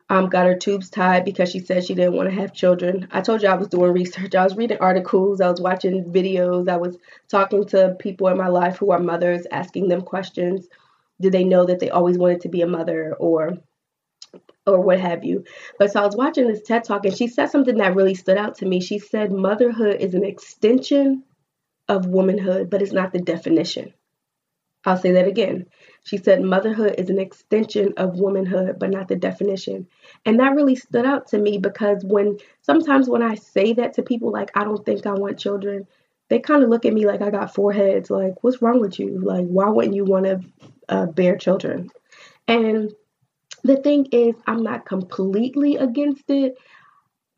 um, 0.08 0.28
got 0.28 0.46
her 0.46 0.56
tubes 0.56 0.90
tied 0.90 1.24
because 1.24 1.50
she 1.50 1.58
said 1.58 1.84
she 1.84 1.94
didn't 1.94 2.14
want 2.14 2.30
to 2.30 2.36
have 2.36 2.52
children. 2.52 3.08
I 3.10 3.20
told 3.20 3.42
you 3.42 3.48
I 3.48 3.56
was 3.56 3.66
doing 3.66 3.92
research. 3.92 4.36
I 4.36 4.44
was 4.44 4.56
reading 4.56 4.78
articles, 4.78 5.40
I 5.40 5.50
was 5.50 5.60
watching 5.60 6.04
videos, 6.04 6.68
I 6.68 6.76
was 6.76 6.96
talking 7.28 7.64
to 7.68 7.96
people 7.98 8.28
in 8.28 8.38
my 8.38 8.46
life 8.46 8.76
who 8.76 8.92
are 8.92 9.00
mothers, 9.00 9.44
asking 9.50 9.88
them 9.88 10.02
questions. 10.02 10.68
Did 11.20 11.32
they 11.32 11.42
know 11.42 11.64
that 11.64 11.80
they 11.80 11.90
always 11.90 12.16
wanted 12.16 12.42
to 12.42 12.48
be 12.48 12.62
a 12.62 12.66
mother 12.68 13.16
or 13.18 13.58
or 14.64 14.80
what 14.80 15.00
have 15.00 15.24
you. 15.24 15.42
But 15.80 15.90
so 15.90 16.00
I 16.00 16.06
was 16.06 16.14
watching 16.14 16.46
this 16.46 16.62
TED 16.62 16.84
talk 16.84 17.04
and 17.04 17.16
she 17.16 17.26
said 17.26 17.50
something 17.50 17.78
that 17.78 17.96
really 17.96 18.14
stood 18.14 18.38
out 18.38 18.58
to 18.58 18.66
me. 18.66 18.80
She 18.80 19.00
said 19.00 19.32
motherhood 19.32 19.96
is 20.00 20.14
an 20.14 20.24
extension 20.24 21.24
of 21.88 22.06
womanhood, 22.06 22.70
but 22.70 22.82
it's 22.82 22.92
not 22.92 23.12
the 23.12 23.18
definition. 23.18 23.92
I'll 24.84 24.96
say 24.96 25.12
that 25.12 25.28
again. 25.28 25.66
She 26.04 26.16
said 26.16 26.42
motherhood 26.42 26.96
is 26.98 27.10
an 27.10 27.18
extension 27.18 27.94
of 27.96 28.18
womanhood, 28.18 28.78
but 28.78 28.90
not 28.90 29.08
the 29.08 29.16
definition. 29.16 29.86
And 30.26 30.40
that 30.40 30.54
really 30.54 30.74
stood 30.74 31.06
out 31.06 31.28
to 31.28 31.38
me 31.38 31.58
because 31.58 32.04
when 32.04 32.38
sometimes 32.62 33.08
when 33.08 33.22
I 33.22 33.36
say 33.36 33.72
that 33.74 33.94
to 33.94 34.02
people, 34.02 34.32
like, 34.32 34.50
I 34.56 34.64
don't 34.64 34.84
think 34.84 35.06
I 35.06 35.12
want 35.12 35.38
children, 35.38 35.86
they 36.28 36.40
kind 36.40 36.62
of 36.62 36.70
look 36.70 36.84
at 36.84 36.92
me 36.92 37.06
like 37.06 37.22
I 37.22 37.30
got 37.30 37.54
four 37.54 37.72
heads. 37.72 38.10
Like, 38.10 38.42
what's 38.42 38.62
wrong 38.62 38.80
with 38.80 38.98
you? 38.98 39.20
Like, 39.20 39.46
why 39.46 39.68
wouldn't 39.68 39.94
you 39.94 40.04
want 40.04 40.24
to 40.24 40.40
uh, 40.88 41.06
bear 41.06 41.36
children? 41.36 41.90
And 42.48 42.92
the 43.62 43.76
thing 43.76 44.06
is, 44.12 44.34
I'm 44.46 44.62
not 44.62 44.86
completely 44.86 45.76
against 45.76 46.28
it. 46.30 46.56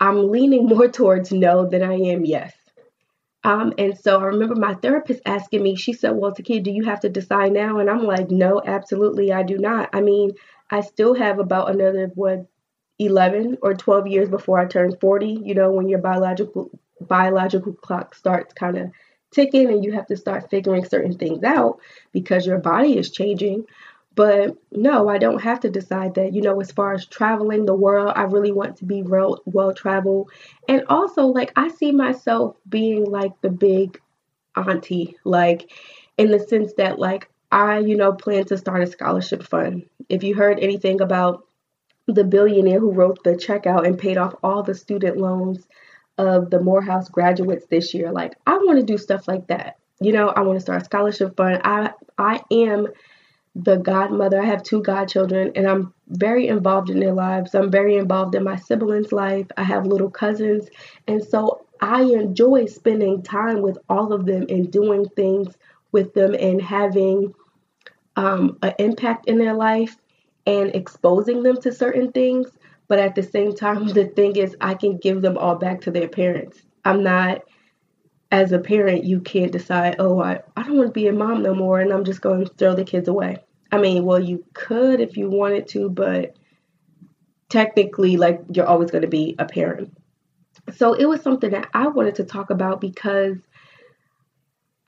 I'm 0.00 0.30
leaning 0.30 0.66
more 0.68 0.88
towards 0.88 1.32
no 1.32 1.68
than 1.68 1.82
I 1.82 1.94
am 1.94 2.24
yes. 2.24 2.54
Um, 3.44 3.74
and 3.78 3.96
so 3.98 4.20
I 4.20 4.24
remember 4.24 4.54
my 4.56 4.74
therapist 4.74 5.20
asking 5.26 5.62
me, 5.62 5.76
she 5.76 5.92
said, 5.92 6.12
Well, 6.16 6.32
Takia, 6.32 6.62
do 6.62 6.70
you 6.70 6.84
have 6.84 7.00
to 7.00 7.08
decide 7.08 7.52
now? 7.52 7.78
And 7.78 7.90
I'm 7.90 8.04
like, 8.04 8.30
No, 8.30 8.60
absolutely, 8.64 9.32
I 9.32 9.42
do 9.42 9.58
not. 9.58 9.90
I 9.92 10.00
mean, 10.00 10.32
I 10.70 10.80
still 10.80 11.14
have 11.14 11.38
about 11.38 11.70
another, 11.70 12.10
what, 12.14 12.46
11 12.98 13.58
or 13.62 13.74
12 13.74 14.06
years 14.06 14.28
before 14.28 14.58
I 14.58 14.66
turn 14.66 14.96
40, 15.00 15.40
you 15.44 15.54
know, 15.54 15.70
when 15.72 15.88
your 15.88 15.98
biological 16.00 16.70
biological 17.00 17.74
clock 17.74 18.14
starts 18.14 18.54
kind 18.54 18.78
of 18.78 18.90
ticking 19.32 19.68
and 19.68 19.84
you 19.84 19.92
have 19.92 20.06
to 20.06 20.16
start 20.16 20.48
figuring 20.48 20.84
certain 20.84 21.18
things 21.18 21.42
out 21.42 21.80
because 22.12 22.46
your 22.46 22.58
body 22.58 22.96
is 22.96 23.10
changing. 23.10 23.64
But 24.14 24.56
no, 24.70 25.08
I 25.08 25.18
don't 25.18 25.42
have 25.42 25.60
to 25.60 25.70
decide 25.70 26.14
that. 26.14 26.32
You 26.32 26.42
know, 26.42 26.60
as 26.60 26.70
far 26.70 26.92
as 26.92 27.06
traveling 27.06 27.66
the 27.66 27.74
world, 27.74 28.12
I 28.14 28.22
really 28.22 28.52
want 28.52 28.76
to 28.76 28.84
be 28.84 29.02
well, 29.02 29.40
well 29.44 29.74
traveled. 29.74 30.30
And 30.68 30.84
also, 30.88 31.26
like, 31.26 31.52
I 31.56 31.68
see 31.68 31.90
myself 31.90 32.56
being 32.68 33.10
like 33.10 33.32
the 33.40 33.50
big 33.50 34.00
auntie, 34.56 35.16
like, 35.24 35.70
in 36.16 36.30
the 36.30 36.38
sense 36.38 36.72
that, 36.74 36.98
like, 36.98 37.28
I, 37.50 37.78
you 37.78 37.96
know, 37.96 38.12
plan 38.12 38.44
to 38.46 38.58
start 38.58 38.82
a 38.82 38.86
scholarship 38.86 39.42
fund. 39.42 39.88
If 40.08 40.22
you 40.22 40.34
heard 40.34 40.60
anything 40.60 41.00
about 41.00 41.44
the 42.06 42.24
billionaire 42.24 42.80
who 42.80 42.92
wrote 42.92 43.24
the 43.24 43.36
check 43.36 43.66
out 43.66 43.86
and 43.86 43.98
paid 43.98 44.18
off 44.18 44.34
all 44.42 44.62
the 44.62 44.74
student 44.74 45.16
loans 45.16 45.66
of 46.18 46.50
the 46.50 46.60
Morehouse 46.60 47.08
graduates 47.08 47.66
this 47.66 47.94
year, 47.94 48.12
like, 48.12 48.34
I 48.46 48.58
want 48.58 48.78
to 48.78 48.84
do 48.84 48.98
stuff 48.98 49.26
like 49.26 49.48
that. 49.48 49.78
You 50.00 50.12
know, 50.12 50.28
I 50.28 50.42
want 50.42 50.56
to 50.56 50.60
start 50.60 50.82
a 50.82 50.84
scholarship 50.84 51.36
fund. 51.36 51.60
I 51.64 51.92
I 52.18 52.42
am 52.50 52.88
the 53.54 53.76
godmother. 53.76 54.40
I 54.40 54.46
have 54.46 54.62
two 54.62 54.82
godchildren, 54.82 55.52
and 55.54 55.66
I'm 55.66 55.94
very 56.08 56.48
involved 56.48 56.90
in 56.90 57.00
their 57.00 57.12
lives. 57.12 57.54
I'm 57.54 57.70
very 57.70 57.96
involved 57.96 58.34
in 58.34 58.42
my 58.42 58.56
siblings' 58.56 59.12
life. 59.12 59.46
I 59.56 59.62
have 59.62 59.86
little 59.86 60.10
cousins, 60.10 60.68
and 61.06 61.22
so 61.22 61.66
I 61.80 62.02
enjoy 62.02 62.66
spending 62.66 63.22
time 63.22 63.62
with 63.62 63.78
all 63.88 64.12
of 64.12 64.26
them 64.26 64.46
and 64.48 64.70
doing 64.70 65.08
things 65.10 65.56
with 65.92 66.14
them 66.14 66.34
and 66.34 66.60
having 66.60 67.34
um, 68.16 68.58
an 68.62 68.74
impact 68.78 69.26
in 69.26 69.38
their 69.38 69.54
life 69.54 69.96
and 70.46 70.74
exposing 70.74 71.42
them 71.42 71.60
to 71.60 71.72
certain 71.72 72.12
things. 72.12 72.50
But 72.88 72.98
at 72.98 73.14
the 73.14 73.22
same 73.22 73.54
time, 73.54 73.86
the 73.88 74.06
thing 74.06 74.36
is, 74.36 74.56
I 74.60 74.74
can 74.74 74.98
give 74.98 75.22
them 75.22 75.38
all 75.38 75.56
back 75.56 75.80
to 75.82 75.90
their 75.90 76.08
parents. 76.08 76.62
I'm 76.84 77.02
not 77.02 77.42
as 78.34 78.50
a 78.50 78.58
parent, 78.58 79.04
you 79.04 79.20
can't 79.20 79.52
decide, 79.52 79.94
oh, 80.00 80.20
I, 80.20 80.40
I 80.56 80.64
don't 80.64 80.76
want 80.76 80.88
to 80.88 80.92
be 80.92 81.06
a 81.06 81.12
mom 81.12 81.44
no 81.44 81.54
more, 81.54 81.78
and 81.78 81.92
I'm 81.92 82.02
just 82.02 82.20
going 82.20 82.44
to 82.44 82.52
throw 82.52 82.74
the 82.74 82.84
kids 82.84 83.06
away. 83.06 83.36
I 83.70 83.78
mean, 83.78 84.04
well, 84.04 84.18
you 84.18 84.44
could 84.54 85.00
if 85.00 85.16
you 85.16 85.30
wanted 85.30 85.68
to, 85.68 85.88
but 85.88 86.34
technically, 87.48 88.16
like, 88.16 88.40
you're 88.52 88.66
always 88.66 88.90
going 88.90 89.02
to 89.02 89.08
be 89.08 89.36
a 89.38 89.44
parent. 89.44 89.96
So 90.74 90.94
it 90.94 91.04
was 91.04 91.22
something 91.22 91.52
that 91.52 91.68
I 91.72 91.86
wanted 91.86 92.16
to 92.16 92.24
talk 92.24 92.50
about 92.50 92.80
because 92.80 93.36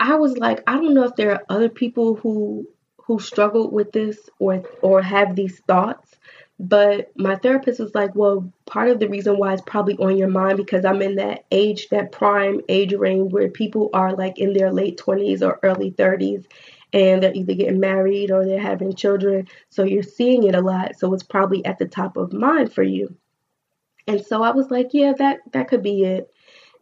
I 0.01 0.17
was 0.17 0.37
like, 0.37 0.65
I 0.67 0.73
don't 0.73 0.95
know 0.95 1.05
if 1.05 1.15
there 1.15 1.31
are 1.31 1.45
other 1.49 1.69
people 1.69 2.17
who 2.17 2.67
who 3.05 3.21
struggled 3.21 3.73
with 3.73 3.93
this 3.93 4.19
or 4.41 4.65
or 4.83 5.03
have 5.03 5.37
these 5.37 5.61
thoughts 5.61 6.17
but 6.59 7.13
my 7.17 7.37
therapist 7.37 7.81
was 7.81 7.95
like, 7.95 8.15
well, 8.15 8.51
part 8.65 8.89
of 8.89 8.99
the 8.99 9.09
reason 9.09 9.37
why 9.37 9.53
it's 9.53 9.63
probably 9.67 9.97
on 9.99 10.17
your 10.17 10.29
mind 10.29 10.57
because 10.57 10.85
I'm 10.85 11.03
in 11.03 11.17
that 11.17 11.45
age, 11.51 11.89
that 11.91 12.13
prime 12.13 12.63
age 12.69 12.95
range 12.95 13.33
where 13.33 13.51
people 13.51 13.91
are 13.93 14.15
like 14.15 14.39
in 14.39 14.55
their 14.55 14.73
late 14.73 14.99
20s 14.99 15.43
or 15.43 15.59
early 15.63 15.91
30s 15.91 16.47
and 16.95 17.23
they're 17.23 17.35
either 17.35 17.55
getting 17.55 17.81
married 17.81 18.31
or 18.31 18.47
they're 18.47 18.59
having 18.59 18.95
children. 18.95 19.47
So 19.69 19.85
you're 19.85 20.03
seeing 20.03 20.45
it 20.45 20.55
a 20.55 20.63
lot. 20.63 20.99
So 20.99 21.13
it's 21.13 21.23
probably 21.23 21.65
at 21.67 21.79
the 21.79 21.87
top 21.87 22.17
of 22.17 22.33
mind 22.33 22.73
for 22.73 22.83
you. 22.83 23.15
And 24.07 24.25
so 24.25 24.43
I 24.43 24.53
was 24.53 24.71
like, 24.71 24.91
yeah, 24.93 25.13
that 25.19 25.41
that 25.53 25.69
could 25.69 25.83
be 25.83 26.05
it. 26.05 26.31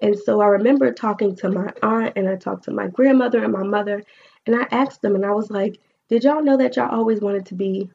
And 0.01 0.17
so 0.17 0.41
I 0.41 0.47
remember 0.47 0.93
talking 0.93 1.35
to 1.37 1.49
my 1.51 1.73
aunt 1.83 2.13
and 2.15 2.29
I 2.29 2.37
talked 2.37 2.65
to 2.65 2.71
my 2.71 2.89
grandmother 2.89 3.43
and 3.43 3.53
my 3.53 3.63
mother 3.63 4.05
and 4.47 4.55
I 4.55 4.67
asked 4.71 5.03
them 5.03 5.15
and 5.15 5.25
I 5.25 5.33
was 5.33 5.51
like, 5.51 5.81
did 6.09 6.23
y'all 6.23 6.43
know 6.43 6.59
that 6.59 6.77
y'all 6.77 6.95
always 6.95 7.21
wanted 7.21 7.47
to 7.47 7.55
be 7.55 7.91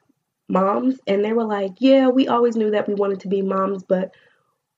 moms 0.50 1.00
and 1.08 1.24
they 1.24 1.34
were 1.34 1.46
like, 1.46 1.74
"Yeah, 1.80 2.10
we 2.10 2.28
always 2.28 2.56
knew 2.56 2.72
that 2.72 2.88
we 2.88 2.96
wanted 2.96 3.22
to 3.22 3.28
be 3.30 3.42
moms, 3.42 3.84
but 3.84 4.14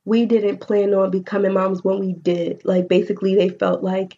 we 0.06 0.26
didn't 0.26 0.60
plan 0.62 0.94
on 0.94 1.12
becoming 1.12 1.54
moms 1.54 1.84
when 1.84 2.00
we 2.00 2.14
did." 2.14 2.64
Like 2.66 2.88
basically 2.90 3.36
they 3.36 3.50
felt 3.50 3.84
like 3.84 4.18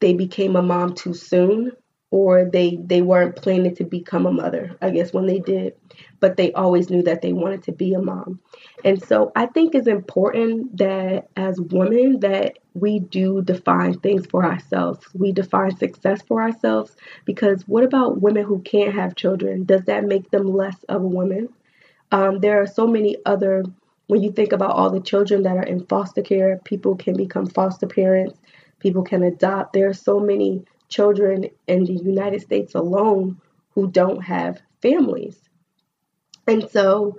they 0.00 0.14
became 0.14 0.56
a 0.56 0.62
mom 0.62 0.94
too 0.94 1.14
soon 1.14 1.72
or 2.10 2.44
they 2.44 2.76
they 2.84 3.02
weren't 3.02 3.36
planning 3.36 3.74
to 3.74 3.84
become 3.84 4.26
a 4.26 4.32
mother 4.32 4.76
i 4.82 4.90
guess 4.90 5.12
when 5.12 5.26
they 5.26 5.38
did 5.38 5.74
but 6.20 6.36
they 6.36 6.52
always 6.52 6.90
knew 6.90 7.02
that 7.02 7.22
they 7.22 7.32
wanted 7.32 7.62
to 7.62 7.72
be 7.72 7.94
a 7.94 8.00
mom. 8.00 8.38
And 8.84 9.02
so 9.02 9.32
i 9.36 9.46
think 9.46 9.74
it's 9.74 9.86
important 9.88 10.76
that 10.78 11.28
as 11.36 11.60
women 11.60 12.20
that 12.20 12.58
we 12.74 13.00
do 13.00 13.42
define 13.42 13.98
things 13.98 14.26
for 14.26 14.44
ourselves. 14.44 15.04
We 15.12 15.32
define 15.32 15.76
success 15.76 16.22
for 16.22 16.40
ourselves 16.40 16.94
because 17.24 17.66
what 17.66 17.82
about 17.82 18.20
women 18.20 18.44
who 18.44 18.60
can't 18.60 18.94
have 18.94 19.16
children? 19.16 19.64
Does 19.64 19.82
that 19.86 20.04
make 20.04 20.30
them 20.30 20.46
less 20.54 20.80
of 20.84 21.02
a 21.02 21.06
woman? 21.06 21.48
Um, 22.12 22.38
there 22.38 22.62
are 22.62 22.66
so 22.66 22.86
many 22.86 23.16
other 23.26 23.64
when 24.06 24.22
you 24.22 24.32
think 24.32 24.52
about 24.52 24.72
all 24.72 24.90
the 24.90 25.00
children 25.00 25.42
that 25.44 25.56
are 25.56 25.64
in 25.64 25.86
foster 25.86 26.22
care 26.22 26.60
people 26.64 26.96
can 26.96 27.16
become 27.16 27.46
foster 27.46 27.86
parents 27.86 28.38
people 28.80 29.02
can 29.02 29.22
adopt. 29.22 29.72
There 29.72 29.88
are 29.88 29.94
so 29.94 30.18
many 30.18 30.64
children 30.90 31.46
in 31.66 31.84
the 31.84 31.94
United 31.94 32.42
States 32.42 32.74
alone 32.74 33.40
who 33.70 33.90
don't 33.90 34.22
have 34.22 34.60
families. 34.82 35.38
And 36.46 36.68
so 36.70 37.16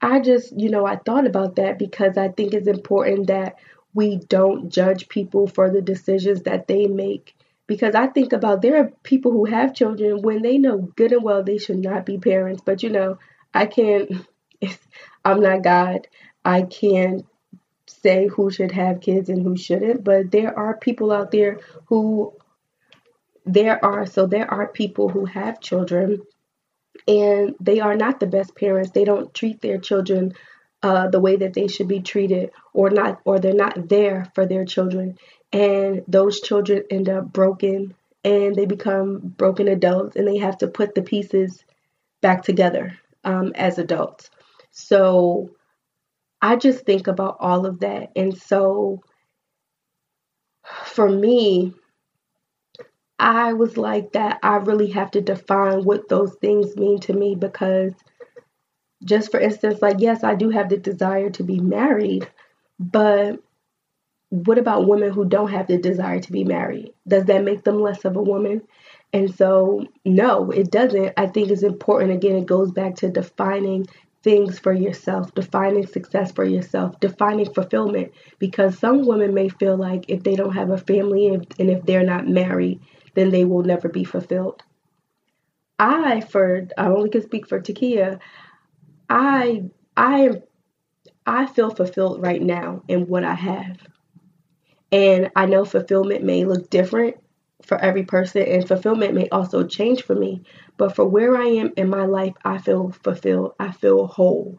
I 0.00 0.20
just, 0.20 0.58
you 0.58 0.70
know, 0.70 0.84
I 0.84 0.96
thought 0.96 1.26
about 1.26 1.56
that 1.56 1.78
because 1.78 2.18
I 2.18 2.28
think 2.28 2.54
it's 2.54 2.66
important 2.66 3.28
that 3.28 3.56
we 3.94 4.16
don't 4.16 4.70
judge 4.70 5.08
people 5.08 5.46
for 5.46 5.70
the 5.70 5.82
decisions 5.82 6.42
that 6.42 6.66
they 6.66 6.86
make. 6.86 7.34
Because 7.66 7.94
I 7.94 8.08
think 8.08 8.32
about 8.32 8.60
there 8.60 8.78
are 8.78 8.90
people 9.02 9.30
who 9.30 9.44
have 9.44 9.74
children 9.74 10.22
when 10.22 10.42
they 10.42 10.58
know 10.58 10.78
good 10.78 11.12
and 11.12 11.22
well 11.22 11.44
they 11.44 11.58
should 11.58 11.78
not 11.78 12.04
be 12.04 12.18
parents. 12.18 12.62
But, 12.64 12.82
you 12.82 12.90
know, 12.90 13.18
I 13.54 13.66
can't, 13.66 14.26
I'm 15.24 15.40
not 15.40 15.62
God. 15.62 16.08
I 16.44 16.62
can't 16.62 17.24
say 17.86 18.26
who 18.26 18.50
should 18.50 18.72
have 18.72 19.00
kids 19.00 19.28
and 19.28 19.42
who 19.42 19.56
shouldn't. 19.56 20.02
But 20.02 20.30
there 20.30 20.58
are 20.58 20.76
people 20.76 21.12
out 21.12 21.30
there 21.30 21.60
who 21.86 22.34
there 23.44 23.84
are 23.84 24.06
so 24.06 24.26
there 24.26 24.50
are 24.50 24.68
people 24.68 25.08
who 25.08 25.24
have 25.24 25.60
children 25.60 26.22
and 27.08 27.54
they 27.60 27.80
are 27.80 27.96
not 27.96 28.20
the 28.20 28.26
best 28.26 28.54
parents 28.54 28.90
they 28.90 29.04
don't 29.04 29.34
treat 29.34 29.60
their 29.60 29.78
children 29.78 30.32
uh, 30.82 31.08
the 31.08 31.20
way 31.20 31.36
that 31.36 31.54
they 31.54 31.68
should 31.68 31.88
be 31.88 32.00
treated 32.00 32.50
or 32.72 32.90
not 32.90 33.20
or 33.24 33.38
they're 33.38 33.54
not 33.54 33.88
there 33.88 34.30
for 34.34 34.46
their 34.46 34.64
children 34.64 35.16
and 35.52 36.02
those 36.08 36.40
children 36.40 36.82
end 36.90 37.08
up 37.08 37.32
broken 37.32 37.94
and 38.24 38.54
they 38.54 38.66
become 38.66 39.18
broken 39.18 39.68
adults 39.68 40.16
and 40.16 40.26
they 40.26 40.38
have 40.38 40.58
to 40.58 40.68
put 40.68 40.94
the 40.94 41.02
pieces 41.02 41.64
back 42.20 42.42
together 42.42 42.98
um, 43.24 43.52
as 43.54 43.78
adults. 43.78 44.30
So 44.70 45.50
I 46.40 46.56
just 46.56 46.86
think 46.86 47.06
about 47.08 47.36
all 47.40 47.66
of 47.66 47.80
that. 47.80 48.10
And 48.16 48.36
so 48.36 49.02
for 50.84 51.08
me, 51.08 51.74
I 53.18 53.52
was 53.52 53.76
like 53.76 54.12
that. 54.12 54.38
I 54.42 54.56
really 54.56 54.90
have 54.90 55.12
to 55.12 55.20
define 55.20 55.84
what 55.84 56.08
those 56.08 56.34
things 56.40 56.76
mean 56.76 56.98
to 57.00 57.12
me 57.12 57.34
because, 57.36 57.92
just 59.04 59.30
for 59.30 59.38
instance, 59.40 59.80
like, 59.80 59.96
yes, 60.00 60.24
I 60.24 60.34
do 60.34 60.50
have 60.50 60.68
the 60.68 60.76
desire 60.76 61.30
to 61.30 61.42
be 61.44 61.60
married, 61.60 62.28
but 62.80 63.40
what 64.30 64.58
about 64.58 64.88
women 64.88 65.12
who 65.12 65.26
don't 65.26 65.50
have 65.50 65.66
the 65.66 65.78
desire 65.78 66.18
to 66.18 66.32
be 66.32 66.42
married? 66.42 66.92
Does 67.06 67.26
that 67.26 67.44
make 67.44 67.64
them 67.64 67.80
less 67.82 68.04
of 68.04 68.16
a 68.16 68.22
woman? 68.22 68.62
And 69.12 69.34
so, 69.34 69.86
no, 70.06 70.50
it 70.50 70.70
doesn't. 70.70 71.12
I 71.18 71.26
think 71.26 71.50
it's 71.50 71.62
important. 71.62 72.12
Again, 72.12 72.36
it 72.36 72.46
goes 72.46 72.72
back 72.72 72.96
to 72.96 73.10
defining 73.10 73.86
things 74.22 74.58
for 74.58 74.72
yourself, 74.72 75.34
defining 75.34 75.86
success 75.86 76.32
for 76.32 76.44
yourself, 76.44 76.98
defining 76.98 77.52
fulfillment. 77.52 78.12
Because 78.38 78.78
some 78.78 79.04
women 79.06 79.34
may 79.34 79.50
feel 79.50 79.76
like 79.76 80.06
if 80.08 80.22
they 80.22 80.34
don't 80.34 80.54
have 80.54 80.70
a 80.70 80.78
family 80.78 81.26
and 81.28 81.46
if 81.58 81.84
they're 81.84 82.02
not 82.04 82.26
married, 82.26 82.80
then 83.14 83.30
they 83.30 83.44
will 83.44 83.62
never 83.62 83.88
be 83.88 84.04
fulfilled. 84.04 84.62
I, 85.78 86.20
for 86.20 86.68
I 86.78 86.86
only 86.86 87.10
can 87.10 87.22
speak 87.22 87.48
for 87.48 87.60
Takia, 87.60 88.20
I 89.10 89.64
I 89.96 90.42
I 91.26 91.46
feel 91.46 91.70
fulfilled 91.70 92.22
right 92.22 92.42
now 92.42 92.82
in 92.88 93.06
what 93.06 93.24
I 93.24 93.34
have. 93.34 93.78
And 94.90 95.30
I 95.34 95.46
know 95.46 95.64
fulfillment 95.64 96.24
may 96.24 96.44
look 96.44 96.70
different 96.70 97.16
for 97.62 97.78
every 97.78 98.04
person 98.04 98.42
and 98.42 98.66
fulfillment 98.66 99.14
may 99.14 99.28
also 99.30 99.64
change 99.66 100.02
for 100.02 100.14
me. 100.14 100.42
But 100.76 100.94
for 100.94 101.04
where 101.06 101.36
I 101.36 101.46
am 101.46 101.72
in 101.76 101.88
my 101.88 102.04
life, 102.06 102.34
I 102.44 102.58
feel 102.58 102.90
fulfilled. 103.02 103.54
I 103.58 103.72
feel 103.72 104.06
whole. 104.06 104.58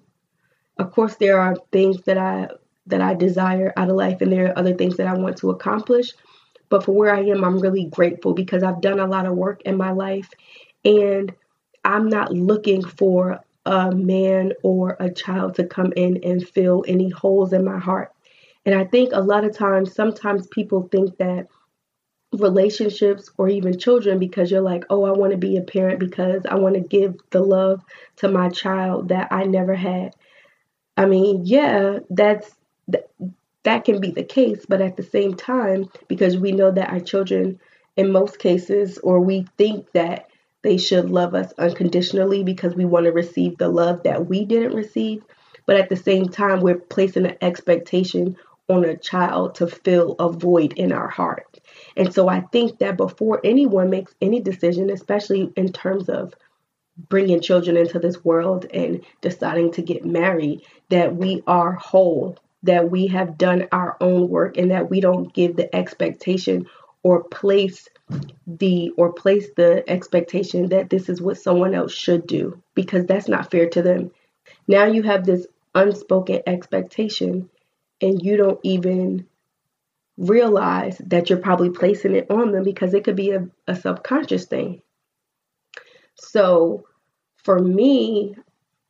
Of 0.77 0.91
course 0.91 1.15
there 1.15 1.39
are 1.39 1.55
things 1.71 2.01
that 2.03 2.17
I 2.17 2.49
that 2.87 3.01
I 3.01 3.13
desire 3.13 3.71
out 3.77 3.89
of 3.89 3.95
life 3.95 4.21
and 4.21 4.31
there 4.31 4.47
are 4.47 4.57
other 4.57 4.73
things 4.75 4.97
that 4.97 5.07
I 5.07 5.13
want 5.17 5.37
to 5.37 5.51
accomplish. 5.51 6.11
But 6.73 6.85
for 6.85 6.91
where 6.93 7.13
I 7.13 7.19
am, 7.25 7.43
I'm 7.43 7.59
really 7.59 7.85
grateful 7.85 8.33
because 8.33 8.63
I've 8.63 8.81
done 8.81 8.99
a 8.99 9.05
lot 9.05 9.27
of 9.27 9.35
work 9.35 9.61
in 9.61 9.77
my 9.77 9.91
life 9.91 10.31
and 10.83 11.31
I'm 11.85 12.09
not 12.09 12.33
looking 12.33 12.83
for 12.83 13.41
a 13.67 13.91
man 13.91 14.53
or 14.63 14.97
a 14.99 15.11
child 15.11 15.53
to 15.57 15.67
come 15.67 15.93
in 15.95 16.23
and 16.23 16.49
fill 16.49 16.83
any 16.87 17.09
holes 17.09 17.53
in 17.53 17.63
my 17.63 17.77
heart. 17.77 18.11
And 18.65 18.73
I 18.73 18.85
think 18.85 19.11
a 19.13 19.21
lot 19.21 19.43
of 19.43 19.55
times, 19.55 19.93
sometimes 19.93 20.47
people 20.47 20.89
think 20.91 21.15
that 21.17 21.45
relationships 22.31 23.29
or 23.37 23.49
even 23.49 23.77
children, 23.77 24.17
because 24.17 24.49
you're 24.49 24.61
like, 24.61 24.83
oh, 24.89 25.05
I 25.05 25.11
want 25.11 25.29
to 25.29 25.37
be 25.37 25.57
a 25.57 25.61
parent 25.61 25.99
because 25.99 26.41
I 26.49 26.55
want 26.55 26.73
to 26.73 26.81
give 26.81 27.17
the 27.29 27.43
love 27.43 27.83
to 28.15 28.29
my 28.29 28.49
child 28.49 29.09
that 29.09 29.27
I 29.31 29.43
never 29.43 29.75
had. 29.75 30.15
I 30.97 31.05
mean, 31.05 31.45
yeah, 31.45 31.99
that's 32.09 32.49
that 33.63 33.85
can 33.85 33.99
be 33.99 34.11
the 34.11 34.23
case, 34.23 34.65
but 34.67 34.81
at 34.81 34.97
the 34.97 35.03
same 35.03 35.35
time, 35.35 35.89
because 36.07 36.37
we 36.37 36.51
know 36.51 36.71
that 36.71 36.89
our 36.89 36.99
children, 36.99 37.59
in 37.95 38.11
most 38.11 38.39
cases, 38.39 38.97
or 38.99 39.19
we 39.19 39.47
think 39.57 39.91
that 39.93 40.27
they 40.63 40.77
should 40.77 41.09
love 41.09 41.35
us 41.35 41.53
unconditionally 41.57 42.43
because 42.43 42.75
we 42.75 42.85
want 42.85 43.05
to 43.05 43.11
receive 43.11 43.57
the 43.57 43.69
love 43.69 44.03
that 44.03 44.27
we 44.27 44.45
didn't 44.45 44.75
receive. 44.75 45.23
But 45.65 45.77
at 45.77 45.89
the 45.89 45.95
same 45.95 46.29
time, 46.29 46.61
we're 46.61 46.77
placing 46.77 47.25
an 47.25 47.37
expectation 47.41 48.37
on 48.69 48.85
a 48.85 48.97
child 48.97 49.55
to 49.55 49.67
fill 49.67 50.15
a 50.19 50.29
void 50.29 50.73
in 50.73 50.91
our 50.91 51.09
heart. 51.09 51.59
And 51.97 52.13
so 52.13 52.29
I 52.29 52.41
think 52.41 52.79
that 52.79 52.97
before 52.97 53.41
anyone 53.43 53.89
makes 53.89 54.13
any 54.21 54.39
decision, 54.39 54.89
especially 54.89 55.51
in 55.55 55.71
terms 55.71 56.09
of 56.09 56.33
bringing 57.09 57.41
children 57.41 57.75
into 57.75 57.99
this 57.99 58.23
world 58.23 58.65
and 58.73 59.03
deciding 59.21 59.71
to 59.73 59.81
get 59.81 60.05
married, 60.05 60.61
that 60.89 61.15
we 61.15 61.43
are 61.47 61.73
whole 61.73 62.37
that 62.63 62.89
we 62.89 63.07
have 63.07 63.37
done 63.37 63.67
our 63.71 63.97
own 64.01 64.29
work 64.29 64.57
and 64.57 64.71
that 64.71 64.89
we 64.89 65.01
don't 65.01 65.33
give 65.33 65.55
the 65.55 65.73
expectation 65.75 66.67
or 67.03 67.23
place 67.23 67.89
the 68.47 68.91
or 68.97 69.13
place 69.13 69.49
the 69.55 69.83
expectation 69.89 70.69
that 70.69 70.89
this 70.89 71.09
is 71.09 71.21
what 71.21 71.37
someone 71.37 71.75
else 71.75 71.93
should 71.93 72.25
do 72.25 72.61
because 72.73 73.05
that's 73.05 73.27
not 73.27 73.51
fair 73.51 73.69
to 73.69 73.81
them. 73.81 74.11
Now 74.67 74.85
you 74.85 75.03
have 75.03 75.25
this 75.25 75.45
unspoken 75.75 76.41
expectation 76.47 77.49
and 78.01 78.21
you 78.21 78.37
don't 78.37 78.59
even 78.63 79.27
realize 80.17 80.97
that 81.07 81.29
you're 81.29 81.39
probably 81.39 81.71
placing 81.71 82.15
it 82.15 82.29
on 82.29 82.51
them 82.51 82.63
because 82.63 82.93
it 82.93 83.03
could 83.03 83.15
be 83.15 83.31
a, 83.31 83.47
a 83.67 83.75
subconscious 83.75 84.45
thing. 84.45 84.81
So 86.15 86.85
for 87.43 87.57
me, 87.59 88.35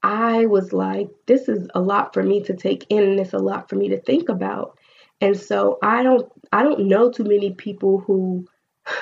I 0.04 0.46
was 0.48 0.74
like, 0.74 1.10
this 1.26 1.48
is 1.48 1.70
a 1.74 1.80
lot 1.82 2.14
for 2.14 2.22
me 2.22 2.44
to 2.44 2.54
take 2.54 2.86
in 2.90 3.04
and 3.04 3.20
it's 3.20 3.34
a 3.34 3.40
lot 3.40 3.70
for 3.70 3.76
me 3.76 3.90
to 3.90 4.02
think 4.02 4.30
about. 4.30 4.78
And 5.22 5.38
so 5.38 5.80
I 5.82 6.04
don't 6.04 6.30
I 6.52 6.64
don't 6.64 6.88
know 6.88 7.10
too 7.12 7.24
many 7.24 7.52
people 7.52 8.00
who 8.00 8.48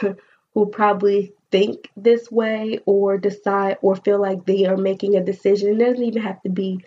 who 0.54 0.66
probably 0.68 1.34
think 1.52 1.90
this 1.98 2.32
way 2.32 2.80
or 2.86 3.18
decide 3.18 3.78
or 3.82 3.96
feel 3.96 4.22
like 4.22 4.46
they 4.46 4.66
are 4.66 4.78
making 4.78 5.16
a 5.16 5.24
decision. 5.24 5.82
It 5.82 5.86
doesn't 5.86 6.04
even 6.04 6.22
have 6.22 6.42
to 6.44 6.50
be 6.50 6.80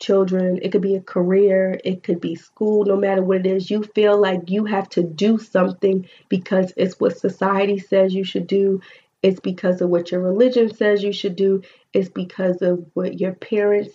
children, 0.00 0.58
it 0.62 0.72
could 0.72 0.80
be 0.80 0.96
a 0.96 1.00
career, 1.02 1.78
it 1.84 2.02
could 2.02 2.20
be 2.20 2.34
school, 2.34 2.84
no 2.86 2.96
matter 2.96 3.22
what 3.22 3.38
it 3.38 3.46
is. 3.46 3.70
You 3.70 3.82
feel 3.82 4.18
like 4.18 4.50
you 4.50 4.64
have 4.64 4.88
to 4.90 5.02
do 5.02 5.38
something 5.38 6.08
because 6.28 6.72
it's 6.76 6.98
what 6.98 7.18
society 7.18 7.78
says 7.78 8.14
you 8.14 8.24
should 8.24 8.46
do. 8.46 8.80
It's 9.22 9.40
because 9.40 9.82
of 9.82 9.90
what 9.90 10.10
your 10.10 10.22
religion 10.22 10.74
says 10.74 11.02
you 11.02 11.12
should 11.12 11.36
do. 11.36 11.62
It's 11.92 12.08
because 12.08 12.62
of 12.62 12.84
what 12.94 13.20
your 13.20 13.32
parents 13.32 13.90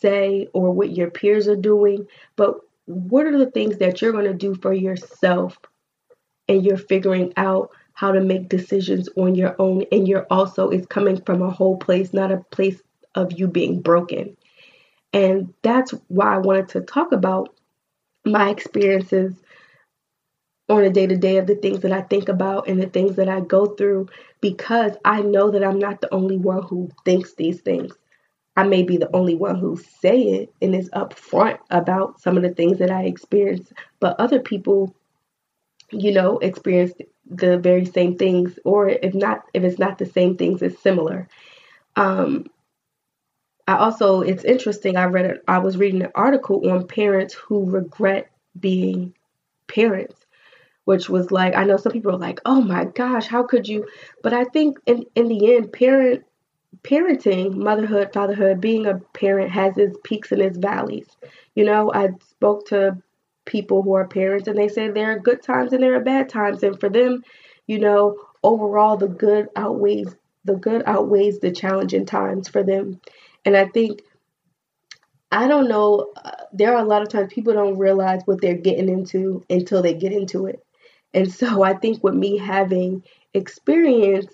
say 0.00 0.48
or 0.52 0.70
what 0.72 0.90
your 0.90 1.10
peers 1.10 1.48
are 1.48 1.56
doing. 1.56 2.06
But 2.36 2.60
what 2.86 3.26
are 3.26 3.38
the 3.38 3.50
things 3.50 3.78
that 3.78 4.00
you're 4.00 4.12
going 4.12 4.24
to 4.24 4.34
do 4.34 4.54
for 4.54 4.72
yourself? 4.72 5.58
And 6.48 6.64
you're 6.64 6.78
figuring 6.78 7.32
out 7.36 7.70
how 7.92 8.12
to 8.12 8.20
make 8.20 8.48
decisions 8.48 9.08
on 9.16 9.34
your 9.34 9.54
own. 9.58 9.84
And 9.92 10.06
you're 10.06 10.26
also, 10.30 10.70
it's 10.70 10.86
coming 10.86 11.20
from 11.22 11.42
a 11.42 11.50
whole 11.50 11.76
place, 11.76 12.14
not 12.14 12.32
a 12.32 12.44
place 12.50 12.80
of 13.14 13.32
you 13.32 13.48
being 13.48 13.80
broken. 13.80 14.36
And 15.12 15.52
that's 15.62 15.92
why 16.08 16.34
I 16.34 16.38
wanted 16.38 16.68
to 16.70 16.80
talk 16.82 17.12
about 17.12 17.54
my 18.24 18.50
experiences 18.50 19.34
on 20.68 20.84
a 20.84 20.90
day 20.90 21.06
to 21.06 21.16
day 21.16 21.38
of 21.38 21.46
the 21.46 21.54
things 21.54 21.80
that 21.80 21.92
I 21.92 22.02
think 22.02 22.28
about 22.28 22.68
and 22.68 22.80
the 22.80 22.86
things 22.86 23.16
that 23.16 23.28
I 23.28 23.40
go 23.40 23.66
through 23.66 24.08
because 24.40 24.92
I 25.04 25.22
know 25.22 25.50
that 25.50 25.64
I'm 25.64 25.78
not 25.78 26.00
the 26.00 26.12
only 26.12 26.36
one 26.36 26.62
who 26.62 26.90
thinks 27.04 27.34
these 27.34 27.60
things. 27.60 27.92
I 28.56 28.64
may 28.64 28.82
be 28.82 28.96
the 28.96 29.14
only 29.14 29.34
one 29.34 29.56
who 29.56 29.76
say 30.00 30.20
it 30.20 30.52
and 30.60 30.74
is 30.74 30.90
upfront 30.90 31.58
about 31.70 32.20
some 32.20 32.36
of 32.36 32.42
the 32.42 32.50
things 32.50 32.78
that 32.78 32.90
I 32.90 33.04
experience, 33.04 33.72
but 34.00 34.18
other 34.18 34.40
people, 34.40 34.94
you 35.90 36.12
know, 36.12 36.38
experience 36.38 36.92
the 37.30 37.58
very 37.58 37.84
same 37.84 38.16
things, 38.16 38.58
or 38.64 38.88
if 38.88 39.14
not, 39.14 39.44
if 39.54 39.62
it's 39.62 39.78
not 39.78 39.98
the 39.98 40.06
same 40.06 40.36
things, 40.36 40.60
it's 40.62 40.82
similar. 40.82 41.28
Um, 41.94 42.46
I 43.68 43.76
also, 43.76 44.22
it's 44.22 44.44
interesting. 44.44 44.96
I 44.96 45.04
read, 45.04 45.40
I 45.46 45.58
was 45.58 45.76
reading 45.76 46.02
an 46.02 46.12
article 46.14 46.68
on 46.70 46.86
parents 46.86 47.34
who 47.34 47.70
regret 47.70 48.30
being 48.58 49.14
parents 49.68 50.26
which 50.88 51.10
was 51.10 51.30
like 51.30 51.54
I 51.54 51.64
know 51.64 51.76
some 51.76 51.92
people 51.92 52.12
are 52.12 52.26
like, 52.28 52.40
"Oh 52.46 52.62
my 52.62 52.86
gosh, 52.86 53.26
how 53.26 53.42
could 53.42 53.68
you?" 53.68 53.86
But 54.22 54.32
I 54.32 54.44
think 54.44 54.78
in 54.86 55.04
in 55.14 55.28
the 55.28 55.54
end, 55.54 55.70
parent 55.70 56.24
parenting, 56.82 57.54
motherhood, 57.56 58.10
fatherhood, 58.14 58.62
being 58.62 58.86
a 58.86 58.98
parent 59.12 59.50
has 59.50 59.76
its 59.76 59.98
peaks 60.02 60.32
and 60.32 60.40
its 60.40 60.56
valleys. 60.56 61.08
You 61.54 61.64
know, 61.64 61.92
I 61.92 62.08
spoke 62.30 62.68
to 62.68 62.96
people 63.44 63.82
who 63.82 63.92
are 63.94 64.08
parents 64.08 64.48
and 64.48 64.56
they 64.56 64.68
say 64.68 64.88
there 64.88 65.12
are 65.12 65.18
good 65.18 65.42
times 65.42 65.74
and 65.74 65.82
there 65.82 65.94
are 65.94 66.00
bad 66.00 66.30
times 66.30 66.62
and 66.62 66.80
for 66.80 66.88
them, 66.88 67.22
you 67.66 67.78
know, 67.78 68.16
overall 68.42 68.96
the 68.96 69.08
good 69.08 69.48
outweighs 69.56 70.16
the 70.46 70.54
good 70.54 70.82
outweighs 70.86 71.40
the 71.40 71.50
challenging 71.50 72.06
times 72.06 72.48
for 72.48 72.62
them. 72.62 72.98
And 73.44 73.54
I 73.54 73.66
think 73.66 74.00
I 75.30 75.48
don't 75.48 75.68
know. 75.68 76.12
Uh, 76.24 76.30
there 76.54 76.72
are 76.74 76.82
a 76.82 76.88
lot 76.88 77.02
of 77.02 77.10
times 77.10 77.30
people 77.32 77.52
don't 77.52 77.76
realize 77.76 78.22
what 78.24 78.40
they're 78.40 78.54
getting 78.68 78.88
into 78.88 79.44
until 79.50 79.82
they 79.82 79.92
get 79.92 80.12
into 80.12 80.46
it. 80.46 80.64
And 81.14 81.32
so 81.32 81.62
I 81.70 81.74
think 81.74 82.02
with 82.02 82.14
me 82.14 82.38
having 82.38 83.02
experience 83.34 84.32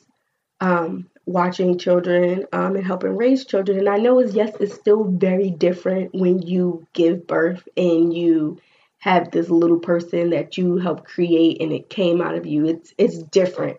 um, 0.60 1.10
watching 1.26 1.78
children 1.78 2.46
um, 2.52 2.76
and 2.76 2.86
helping 2.86 3.16
raise 3.16 3.44
children, 3.44 3.78
and 3.78 3.88
I 3.88 3.98
know 3.98 4.20
is 4.20 4.34
yes, 4.34 4.54
it's 4.60 4.74
still 4.74 5.04
very 5.04 5.50
different 5.50 6.14
when 6.14 6.42
you 6.42 6.86
give 6.92 7.26
birth 7.26 7.66
and 7.76 8.14
you 8.14 8.58
have 8.98 9.30
this 9.30 9.50
little 9.50 9.78
person 9.80 10.30
that 10.30 10.56
you 10.56 10.78
help 10.78 11.04
create 11.04 11.60
and 11.60 11.72
it 11.72 11.90
came 11.90 12.22
out 12.22 12.34
of 12.36 12.46
you. 12.46 12.66
It's 12.66 12.94
it's 12.98 13.18
different. 13.18 13.78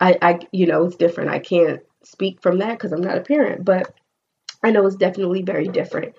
I, 0.00 0.18
I 0.22 0.38
you 0.52 0.66
know 0.66 0.84
it's 0.86 0.96
different. 0.96 1.30
I 1.30 1.38
can't 1.38 1.80
speak 2.02 2.42
from 2.42 2.58
that 2.58 2.72
because 2.72 2.92
I'm 2.92 3.00
not 3.00 3.18
a 3.18 3.22
parent, 3.22 3.64
but 3.64 3.94
I 4.62 4.70
know 4.70 4.86
it's 4.86 4.96
definitely 4.96 5.42
very 5.42 5.68
different. 5.68 6.14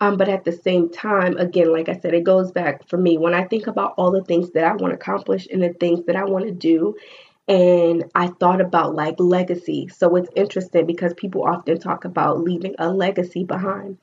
Um, 0.00 0.16
but 0.16 0.28
at 0.28 0.44
the 0.44 0.52
same 0.52 0.90
time, 0.90 1.36
again, 1.38 1.72
like 1.72 1.88
I 1.88 1.94
said, 1.98 2.14
it 2.14 2.24
goes 2.24 2.52
back 2.52 2.88
for 2.88 2.98
me 2.98 3.16
when 3.18 3.34
I 3.34 3.44
think 3.44 3.66
about 3.66 3.94
all 3.96 4.10
the 4.10 4.24
things 4.24 4.50
that 4.52 4.64
I 4.64 4.72
want 4.74 4.90
to 4.92 4.96
accomplish 4.96 5.46
and 5.50 5.62
the 5.62 5.72
things 5.74 6.04
that 6.06 6.16
I 6.16 6.24
want 6.24 6.44
to 6.46 6.52
do. 6.52 6.94
and 7.48 8.04
I 8.14 8.28
thought 8.28 8.60
about 8.60 8.94
like 8.94 9.16
legacy. 9.20 9.88
So 9.88 10.16
it's 10.16 10.30
interesting 10.36 10.86
because 10.86 11.14
people 11.14 11.44
often 11.44 11.78
talk 11.80 12.04
about 12.04 12.40
leaving 12.40 12.74
a 12.78 12.90
legacy 12.92 13.44
behind. 13.44 13.98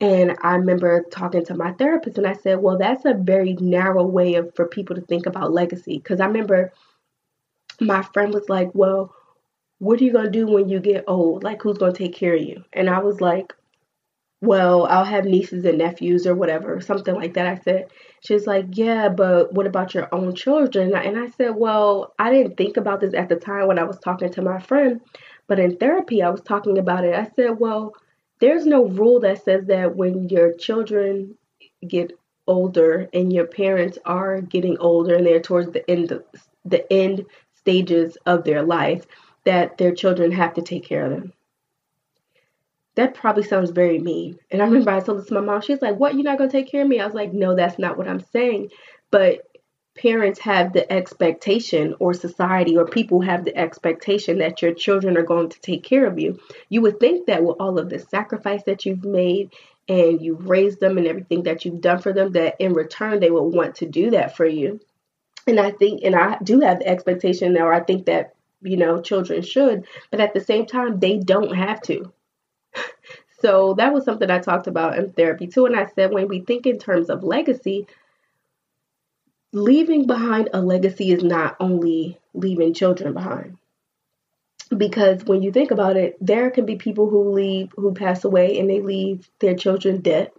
And 0.00 0.36
I 0.42 0.56
remember 0.56 1.04
talking 1.10 1.44
to 1.46 1.54
my 1.54 1.72
therapist 1.72 2.18
and 2.18 2.26
I 2.26 2.34
said, 2.34 2.60
well, 2.60 2.78
that's 2.78 3.04
a 3.06 3.14
very 3.14 3.54
narrow 3.60 4.04
way 4.06 4.34
of 4.36 4.54
for 4.56 4.66
people 4.68 4.96
to 4.96 5.02
think 5.02 5.26
about 5.26 5.52
legacy. 5.52 5.98
Because 5.98 6.20
I 6.20 6.26
remember 6.26 6.72
my 7.80 8.02
friend 8.02 8.32
was 8.34 8.48
like, 8.48 8.70
well, 8.74 9.14
what 9.78 10.00
are 10.00 10.04
you 10.04 10.12
going 10.12 10.26
to 10.26 10.30
do 10.30 10.46
when 10.46 10.68
you 10.68 10.80
get 10.80 11.04
old? 11.08 11.44
Like, 11.44 11.62
who's 11.62 11.78
going 11.78 11.92
to 11.94 11.98
take 11.98 12.14
care 12.14 12.34
of 12.36 12.42
you? 12.42 12.64
And 12.72 12.90
I 12.90 13.00
was 13.00 13.20
like, 13.20 13.54
well, 14.40 14.86
I'll 14.86 15.04
have 15.04 15.24
nieces 15.24 15.64
and 15.64 15.78
nephews 15.78 16.26
or 16.26 16.34
whatever, 16.34 16.80
something 16.80 17.14
like 17.14 17.34
that. 17.34 17.46
I 17.46 17.56
said, 17.56 17.86
she's 18.20 18.46
like, 18.46 18.66
yeah, 18.72 19.08
but 19.08 19.52
what 19.52 19.66
about 19.66 19.94
your 19.94 20.14
own 20.14 20.34
children? 20.34 20.94
And 20.94 21.18
I 21.18 21.28
said, 21.30 21.56
well, 21.56 22.14
I 22.18 22.30
didn't 22.30 22.56
think 22.56 22.76
about 22.76 23.00
this 23.00 23.14
at 23.14 23.28
the 23.28 23.36
time 23.36 23.66
when 23.66 23.78
I 23.78 23.84
was 23.84 23.98
talking 23.98 24.30
to 24.32 24.42
my 24.42 24.58
friend, 24.60 25.00
but 25.46 25.58
in 25.58 25.76
therapy, 25.76 26.22
I 26.22 26.30
was 26.30 26.42
talking 26.42 26.78
about 26.78 27.04
it. 27.04 27.14
I 27.14 27.30
said, 27.34 27.58
well, 27.58 27.94
there's 28.40 28.66
no 28.66 28.86
rule 28.86 29.20
that 29.20 29.42
says 29.44 29.66
that 29.66 29.96
when 29.96 30.28
your 30.28 30.52
children 30.52 31.36
get 31.86 32.12
older 32.46 33.08
and 33.12 33.32
your 33.32 33.46
parents 33.46 33.98
are 34.04 34.40
getting 34.40 34.78
older 34.78 35.14
and 35.14 35.26
they're 35.26 35.40
towards 35.40 35.72
the 35.72 35.88
end 35.90 36.12
the 36.64 36.92
end 36.92 37.26
stages 37.54 38.16
of 38.26 38.44
their 38.44 38.62
life 38.62 39.06
that 39.44 39.78
their 39.78 39.94
children 39.94 40.30
have 40.32 40.54
to 40.54 40.62
take 40.62 40.84
care 40.84 41.04
of 41.04 41.10
them 41.10 41.32
that 42.96 43.14
probably 43.14 43.42
sounds 43.42 43.70
very 43.70 43.98
mean. 43.98 44.38
And 44.50 44.60
I 44.60 44.64
remember 44.64 44.90
I 44.90 45.00
told 45.00 45.18
this 45.18 45.28
to 45.28 45.34
my 45.34 45.40
mom. 45.40 45.60
She's 45.60 45.82
like, 45.82 45.96
What? 45.96 46.14
You're 46.14 46.24
not 46.24 46.38
going 46.38 46.50
to 46.50 46.56
take 46.56 46.70
care 46.70 46.82
of 46.82 46.88
me? 46.88 46.98
I 46.98 47.06
was 47.06 47.14
like, 47.14 47.32
No, 47.32 47.54
that's 47.54 47.78
not 47.78 47.96
what 47.96 48.08
I'm 48.08 48.24
saying. 48.32 48.70
But 49.10 49.42
parents 49.96 50.40
have 50.40 50.72
the 50.72 50.90
expectation, 50.92 51.94
or 52.00 52.12
society 52.12 52.76
or 52.76 52.86
people 52.86 53.20
have 53.22 53.44
the 53.44 53.56
expectation 53.56 54.38
that 54.38 54.60
your 54.60 54.74
children 54.74 55.16
are 55.16 55.22
going 55.22 55.48
to 55.48 55.60
take 55.60 55.82
care 55.82 56.06
of 56.06 56.18
you. 56.18 56.38
You 56.68 56.82
would 56.82 57.00
think 57.00 57.26
that 57.26 57.42
with 57.42 57.56
all 57.60 57.78
of 57.78 57.88
the 57.88 57.98
sacrifice 57.98 58.62
that 58.64 58.84
you've 58.84 59.04
made 59.04 59.52
and 59.88 60.20
you've 60.20 60.48
raised 60.48 60.80
them 60.80 60.98
and 60.98 61.06
everything 61.06 61.44
that 61.44 61.64
you've 61.64 61.80
done 61.80 62.00
for 62.00 62.12
them, 62.12 62.32
that 62.32 62.56
in 62.58 62.74
return 62.74 63.20
they 63.20 63.30
will 63.30 63.50
want 63.50 63.76
to 63.76 63.86
do 63.86 64.10
that 64.10 64.36
for 64.36 64.46
you. 64.46 64.80
And 65.46 65.60
I 65.60 65.70
think, 65.70 66.02
and 66.02 66.16
I 66.16 66.38
do 66.42 66.60
have 66.60 66.80
the 66.80 66.88
expectation, 66.88 67.56
or 67.56 67.72
I 67.72 67.80
think 67.80 68.06
that, 68.06 68.34
you 68.62 68.76
know, 68.76 69.00
children 69.00 69.42
should, 69.42 69.86
but 70.10 70.20
at 70.20 70.34
the 70.34 70.40
same 70.40 70.66
time, 70.66 70.98
they 70.98 71.18
don't 71.18 71.54
have 71.54 71.80
to 71.82 72.12
so 73.40 73.74
that 73.74 73.92
was 73.92 74.04
something 74.04 74.30
I 74.30 74.38
talked 74.38 74.66
about 74.66 74.98
in 74.98 75.12
therapy 75.12 75.46
too. 75.46 75.66
And 75.66 75.76
I 75.76 75.86
said, 75.86 76.12
when 76.12 76.28
we 76.28 76.40
think 76.40 76.66
in 76.66 76.78
terms 76.78 77.10
of 77.10 77.22
legacy, 77.22 77.86
leaving 79.52 80.06
behind 80.06 80.50
a 80.52 80.60
legacy 80.60 81.12
is 81.12 81.22
not 81.22 81.56
only 81.60 82.18
leaving 82.34 82.74
children 82.74 83.12
behind. 83.12 83.58
Because 84.76 85.24
when 85.24 85.42
you 85.42 85.52
think 85.52 85.70
about 85.70 85.96
it, 85.96 86.16
there 86.20 86.50
can 86.50 86.66
be 86.66 86.76
people 86.76 87.08
who 87.08 87.32
leave, 87.32 87.72
who 87.76 87.94
pass 87.94 88.24
away, 88.24 88.58
and 88.58 88.68
they 88.68 88.80
leave 88.80 89.28
their 89.38 89.54
children 89.54 90.00
dead. 90.00 90.32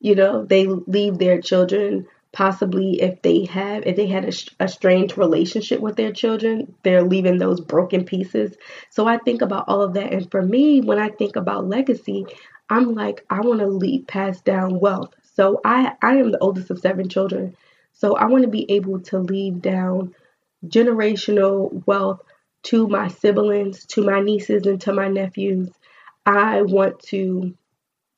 You 0.00 0.14
know, 0.14 0.44
they 0.44 0.66
leave 0.66 1.18
their 1.18 1.40
children 1.40 2.06
possibly 2.36 3.00
if 3.00 3.22
they 3.22 3.46
have 3.46 3.82
if 3.86 3.96
they 3.96 4.06
had 4.06 4.26
a, 4.26 4.64
a 4.64 4.68
strange 4.68 5.16
relationship 5.16 5.80
with 5.80 5.96
their 5.96 6.12
children 6.12 6.74
they're 6.82 7.02
leaving 7.02 7.38
those 7.38 7.62
broken 7.62 8.04
pieces. 8.04 8.54
So 8.90 9.08
i 9.08 9.16
think 9.16 9.40
about 9.40 9.64
all 9.68 9.80
of 9.80 9.94
that. 9.94 10.12
And 10.12 10.30
for 10.30 10.42
me 10.42 10.82
when 10.82 10.98
i 10.98 11.08
think 11.08 11.36
about 11.36 11.66
legacy 11.66 12.26
i'm 12.68 12.94
like 12.94 13.24
i 13.30 13.40
want 13.40 13.60
to 13.60 13.66
leave 13.66 14.06
pass 14.06 14.38
down 14.42 14.78
wealth. 14.78 15.14
So 15.34 15.62
i 15.64 15.92
i 16.02 16.16
am 16.16 16.30
the 16.30 16.38
oldest 16.38 16.70
of 16.70 16.78
seven 16.78 17.08
children. 17.08 17.56
So 17.94 18.16
i 18.16 18.26
want 18.26 18.42
to 18.44 18.50
be 18.50 18.70
able 18.70 19.00
to 19.10 19.18
leave 19.18 19.62
down 19.62 20.14
generational 20.66 21.86
wealth 21.86 22.20
to 22.64 22.86
my 22.86 23.08
siblings 23.08 23.86
to 23.86 24.02
my 24.02 24.20
nieces 24.20 24.66
and 24.66 24.78
to 24.82 24.92
my 24.92 25.08
nephews. 25.08 25.70
I 26.26 26.60
want 26.60 27.00
to 27.14 27.54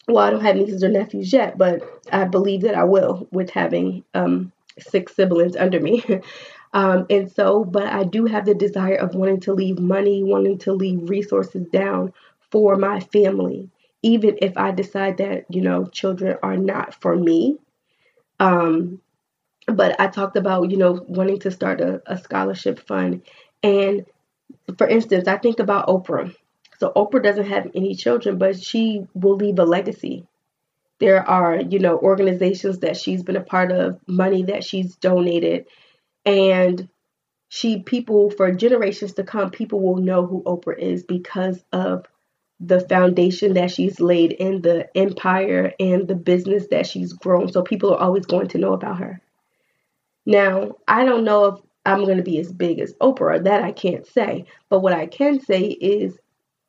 well, 0.09 0.25
I 0.25 0.31
don't 0.31 0.40
have 0.40 0.57
nieces 0.57 0.83
or 0.83 0.88
nephews 0.88 1.33
yet, 1.33 1.59
but 1.59 1.83
I 2.12 2.25
believe 2.25 2.62
that 2.62 2.75
I 2.75 2.85
will 2.85 3.29
with 3.31 3.51
having 3.51 4.05
um, 4.14 4.53
six 4.79 5.14
siblings 5.14 5.57
under 5.57 5.81
me. 5.81 6.03
um, 6.73 7.07
and 7.11 7.31
so, 7.31 7.64
but 7.64 7.87
I 7.87 8.05
do 8.05 8.25
have 8.27 8.47
the 8.47 8.55
desire 8.55 8.97
of 8.97 9.14
wanting 9.14 9.40
to 9.40 9.53
leave 9.53 9.79
money, 9.79 10.25
wanting 10.25 10.59
to 10.59 10.73
leave 10.73 11.11
resources 11.11 11.66
down 11.68 12.12
for 12.51 12.77
my 12.77 13.01
family, 13.01 13.68
even 14.03 14.38
if 14.40 14.57
I 14.57 14.71
decide 14.71 15.18
that, 15.18 15.44
you 15.51 15.61
know, 15.61 15.87
children 15.87 16.38
are 16.42 16.57
not 16.57 16.94
for 17.01 17.14
me. 17.14 17.59
Um, 18.40 19.01
but 19.66 20.01
I 20.01 20.09
talked 20.09 20.37
about, 20.37 20.71
you 20.71 20.79
know, 20.79 21.05
wanting 21.09 21.40
to 21.40 21.51
start 21.51 21.81
a, 21.81 22.03
a 22.07 22.16
scholarship 22.18 22.81
fund. 22.87 23.23
And 23.62 24.07
for 24.79 24.88
instance, 24.88 25.29
I 25.29 25.38
think 25.38 25.59
about 25.59 25.88
Oprah. 25.88 26.35
So 26.78 26.92
Oprah 26.94 27.22
doesn't 27.22 27.46
have 27.46 27.70
any 27.74 27.94
children, 27.94 28.38
but 28.38 28.60
she 28.60 29.06
will 29.14 29.36
leave 29.36 29.58
a 29.58 29.64
legacy. 29.64 30.26
There 31.00 31.28
are, 31.28 31.56
you 31.60 31.78
know, 31.78 31.98
organizations 31.98 32.80
that 32.80 32.96
she's 32.96 33.22
been 33.22 33.36
a 33.36 33.40
part 33.40 33.72
of, 33.72 34.00
money 34.06 34.44
that 34.44 34.64
she's 34.64 34.96
donated, 34.96 35.66
and 36.24 36.88
she 37.48 37.80
people 37.80 38.30
for 38.30 38.52
generations 38.52 39.14
to 39.14 39.24
come, 39.24 39.50
people 39.50 39.80
will 39.80 39.96
know 39.96 40.26
who 40.26 40.42
Oprah 40.42 40.78
is 40.78 41.02
because 41.02 41.64
of 41.72 42.06
the 42.60 42.80
foundation 42.80 43.54
that 43.54 43.70
she's 43.70 44.00
laid 44.00 44.32
in 44.32 44.60
the 44.62 44.88
empire 44.96 45.72
and 45.78 46.08
the 46.08 46.14
business 46.14 46.66
that 46.70 46.86
she's 46.86 47.12
grown. 47.12 47.50
So 47.50 47.62
people 47.62 47.94
are 47.94 48.00
always 48.00 48.26
going 48.26 48.48
to 48.48 48.58
know 48.58 48.72
about 48.72 48.98
her. 48.98 49.20
Now, 50.26 50.72
I 50.86 51.04
don't 51.04 51.24
know 51.24 51.44
if 51.46 51.60
I'm 51.86 52.04
going 52.04 52.18
to 52.18 52.22
be 52.22 52.38
as 52.38 52.52
big 52.52 52.80
as 52.80 52.92
Oprah, 52.94 53.44
that 53.44 53.62
I 53.62 53.72
can't 53.72 54.06
say. 54.06 54.44
But 54.68 54.80
what 54.80 54.92
I 54.92 55.06
can 55.06 55.40
say 55.40 55.62
is 55.62 56.18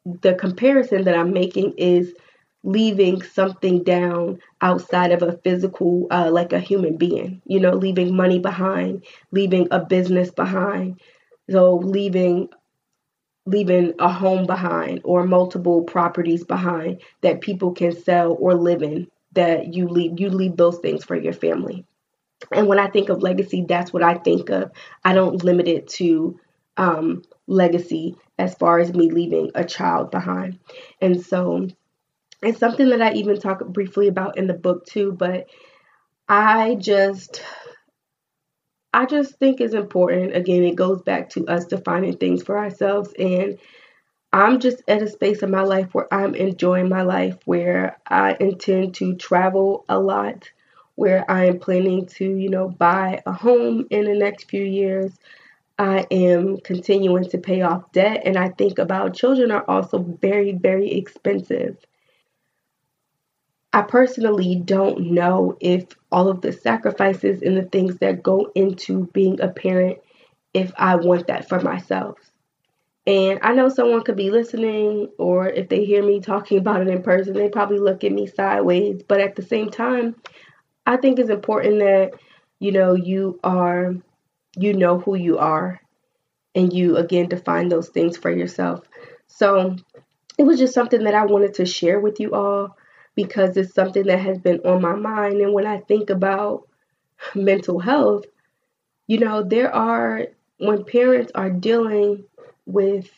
the 0.05 0.33
comparison 0.35 1.03
that 1.05 1.17
I'm 1.17 1.33
making 1.33 1.73
is 1.77 2.13
leaving 2.63 3.21
something 3.21 3.83
down 3.83 4.39
outside 4.61 5.11
of 5.11 5.21
a 5.21 5.37
physical, 5.39 6.07
uh, 6.11 6.29
like 6.31 6.51
a 6.53 6.59
human 6.59 6.97
being, 6.97 7.41
you 7.45 7.59
know, 7.59 7.71
leaving 7.73 8.15
money 8.15 8.39
behind, 8.39 9.05
leaving 9.31 9.67
a 9.71 9.79
business 9.79 10.31
behind. 10.31 10.99
So 11.49 11.75
leaving 11.75 12.49
leaving 13.45 13.93
a 13.99 14.11
home 14.11 14.45
behind 14.45 15.01
or 15.03 15.25
multiple 15.25 15.83
properties 15.83 16.43
behind 16.43 17.01
that 17.21 17.41
people 17.41 17.71
can 17.71 17.91
sell 17.91 18.37
or 18.39 18.53
live 18.53 18.83
in 18.83 19.07
that 19.33 19.73
you 19.73 19.87
leave 19.87 20.19
you 20.19 20.29
leave 20.29 20.57
those 20.57 20.77
things 20.79 21.03
for 21.03 21.15
your 21.15 21.33
family. 21.33 21.85
And 22.51 22.67
when 22.67 22.79
I 22.79 22.87
think 22.87 23.09
of 23.09 23.21
legacy, 23.21 23.65
that's 23.67 23.91
what 23.93 24.03
I 24.03 24.15
think 24.15 24.49
of. 24.49 24.71
I 25.03 25.13
don't 25.13 25.43
limit 25.43 25.67
it 25.67 25.87
to 25.89 26.39
um, 26.77 27.23
legacy 27.49 28.15
as 28.37 28.55
far 28.55 28.79
as 28.79 28.93
me 28.93 29.11
leaving 29.11 29.51
a 29.55 29.65
child 29.65 30.11
behind. 30.11 30.59
And 31.01 31.21
so 31.21 31.67
it's 32.41 32.59
something 32.59 32.89
that 32.89 33.01
I 33.01 33.13
even 33.13 33.39
talk 33.39 33.65
briefly 33.67 34.07
about 34.07 34.37
in 34.37 34.47
the 34.47 34.53
book 34.53 34.85
too, 34.85 35.13
but 35.13 35.47
I 36.29 36.75
just 36.75 37.43
I 38.93 39.05
just 39.05 39.37
think 39.37 39.61
is 39.61 39.73
important. 39.73 40.35
Again, 40.35 40.63
it 40.63 40.75
goes 40.75 41.01
back 41.01 41.29
to 41.31 41.47
us 41.47 41.65
defining 41.65 42.17
things 42.17 42.43
for 42.43 42.57
ourselves 42.57 43.13
and 43.19 43.57
I'm 44.33 44.59
just 44.59 44.83
at 44.87 45.01
a 45.01 45.07
space 45.07 45.43
in 45.43 45.51
my 45.51 45.63
life 45.63 45.93
where 45.93 46.13
I'm 46.13 46.35
enjoying 46.35 46.89
my 46.89 47.03
life, 47.03 47.37
where 47.45 47.97
I 48.07 48.37
intend 48.39 48.95
to 48.95 49.15
travel 49.15 49.85
a 49.89 49.99
lot, 49.99 50.51
where 50.95 51.25
I 51.31 51.45
am 51.45 51.59
planning 51.59 52.05
to, 52.17 52.25
you 52.25 52.49
know, 52.49 52.69
buy 52.69 53.21
a 53.25 53.33
home 53.33 53.87
in 53.89 54.05
the 54.05 54.15
next 54.15 54.45
few 54.49 54.63
years. 54.63 55.17
I 55.79 56.05
am 56.11 56.57
continuing 56.57 57.29
to 57.29 57.37
pay 57.37 57.61
off 57.61 57.91
debt. 57.93 58.23
And 58.25 58.37
I 58.37 58.49
think 58.49 58.77
about 58.77 59.15
children 59.15 59.49
are 59.49 59.63
also 59.67 59.99
very, 59.99 60.51
very 60.51 60.91
expensive. 60.91 61.77
I 63.71 63.83
personally 63.83 64.55
don't 64.55 65.11
know 65.11 65.55
if 65.61 65.85
all 66.11 66.27
of 66.27 66.41
the 66.41 66.51
sacrifices 66.51 67.41
and 67.41 67.55
the 67.55 67.63
things 67.63 67.97
that 67.99 68.23
go 68.23 68.51
into 68.55 69.05
being 69.13 69.39
a 69.39 69.47
parent, 69.47 69.99
if 70.53 70.73
I 70.77 70.95
want 70.97 71.27
that 71.27 71.47
for 71.47 71.59
myself. 71.61 72.17
And 73.07 73.39
I 73.41 73.53
know 73.53 73.69
someone 73.69 74.03
could 74.03 74.17
be 74.17 74.31
listening, 74.31 75.09
or 75.17 75.47
if 75.47 75.69
they 75.69 75.85
hear 75.85 76.03
me 76.03 76.19
talking 76.19 76.57
about 76.57 76.81
it 76.81 76.89
in 76.89 77.01
person, 77.03 77.33
they 77.33 77.49
probably 77.49 77.79
look 77.79 78.03
at 78.03 78.11
me 78.11 78.27
sideways. 78.27 79.01
But 79.07 79.21
at 79.21 79.35
the 79.35 79.43
same 79.43 79.69
time, 79.69 80.15
I 80.85 80.97
think 80.97 81.19
it's 81.19 81.29
important 81.29 81.79
that, 81.79 82.11
you 82.59 82.71
know, 82.71 82.95
you 82.95 83.39
are 83.43 83.95
you 84.57 84.73
know 84.73 84.99
who 84.99 85.15
you 85.15 85.37
are 85.37 85.79
and 86.55 86.73
you 86.73 86.97
again 86.97 87.27
define 87.29 87.69
those 87.69 87.89
things 87.89 88.17
for 88.17 88.31
yourself. 88.31 88.81
So 89.27 89.75
it 90.37 90.43
was 90.43 90.59
just 90.59 90.73
something 90.73 91.03
that 91.03 91.15
I 91.15 91.25
wanted 91.25 91.55
to 91.55 91.65
share 91.65 91.99
with 91.99 92.19
you 92.19 92.33
all 92.33 92.77
because 93.15 93.57
it's 93.57 93.73
something 93.73 94.05
that 94.05 94.19
has 94.19 94.39
been 94.39 94.61
on 94.65 94.81
my 94.81 94.95
mind. 94.95 95.41
And 95.41 95.53
when 95.53 95.67
I 95.67 95.79
think 95.79 96.09
about 96.09 96.67
mental 97.35 97.79
health, 97.79 98.25
you 99.07 99.19
know, 99.19 99.43
there 99.43 99.73
are, 99.73 100.27
when 100.57 100.85
parents 100.85 101.31
are 101.35 101.49
dealing 101.49 102.25
with 102.65 103.09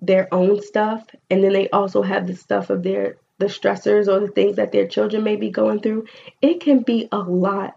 their 0.00 0.32
own 0.32 0.62
stuff 0.62 1.04
and 1.30 1.44
then 1.44 1.52
they 1.52 1.68
also 1.70 2.02
have 2.02 2.26
the 2.26 2.36
stuff 2.36 2.70
of 2.70 2.82
their 2.82 3.16
the 3.38 3.46
stressors 3.46 4.08
or 4.08 4.20
the 4.20 4.32
things 4.32 4.56
that 4.56 4.72
their 4.72 4.86
children 4.86 5.24
may 5.24 5.36
be 5.36 5.50
going 5.50 5.80
through 5.80 6.06
it 6.42 6.60
can 6.60 6.80
be 6.82 7.08
a 7.12 7.18
lot 7.18 7.76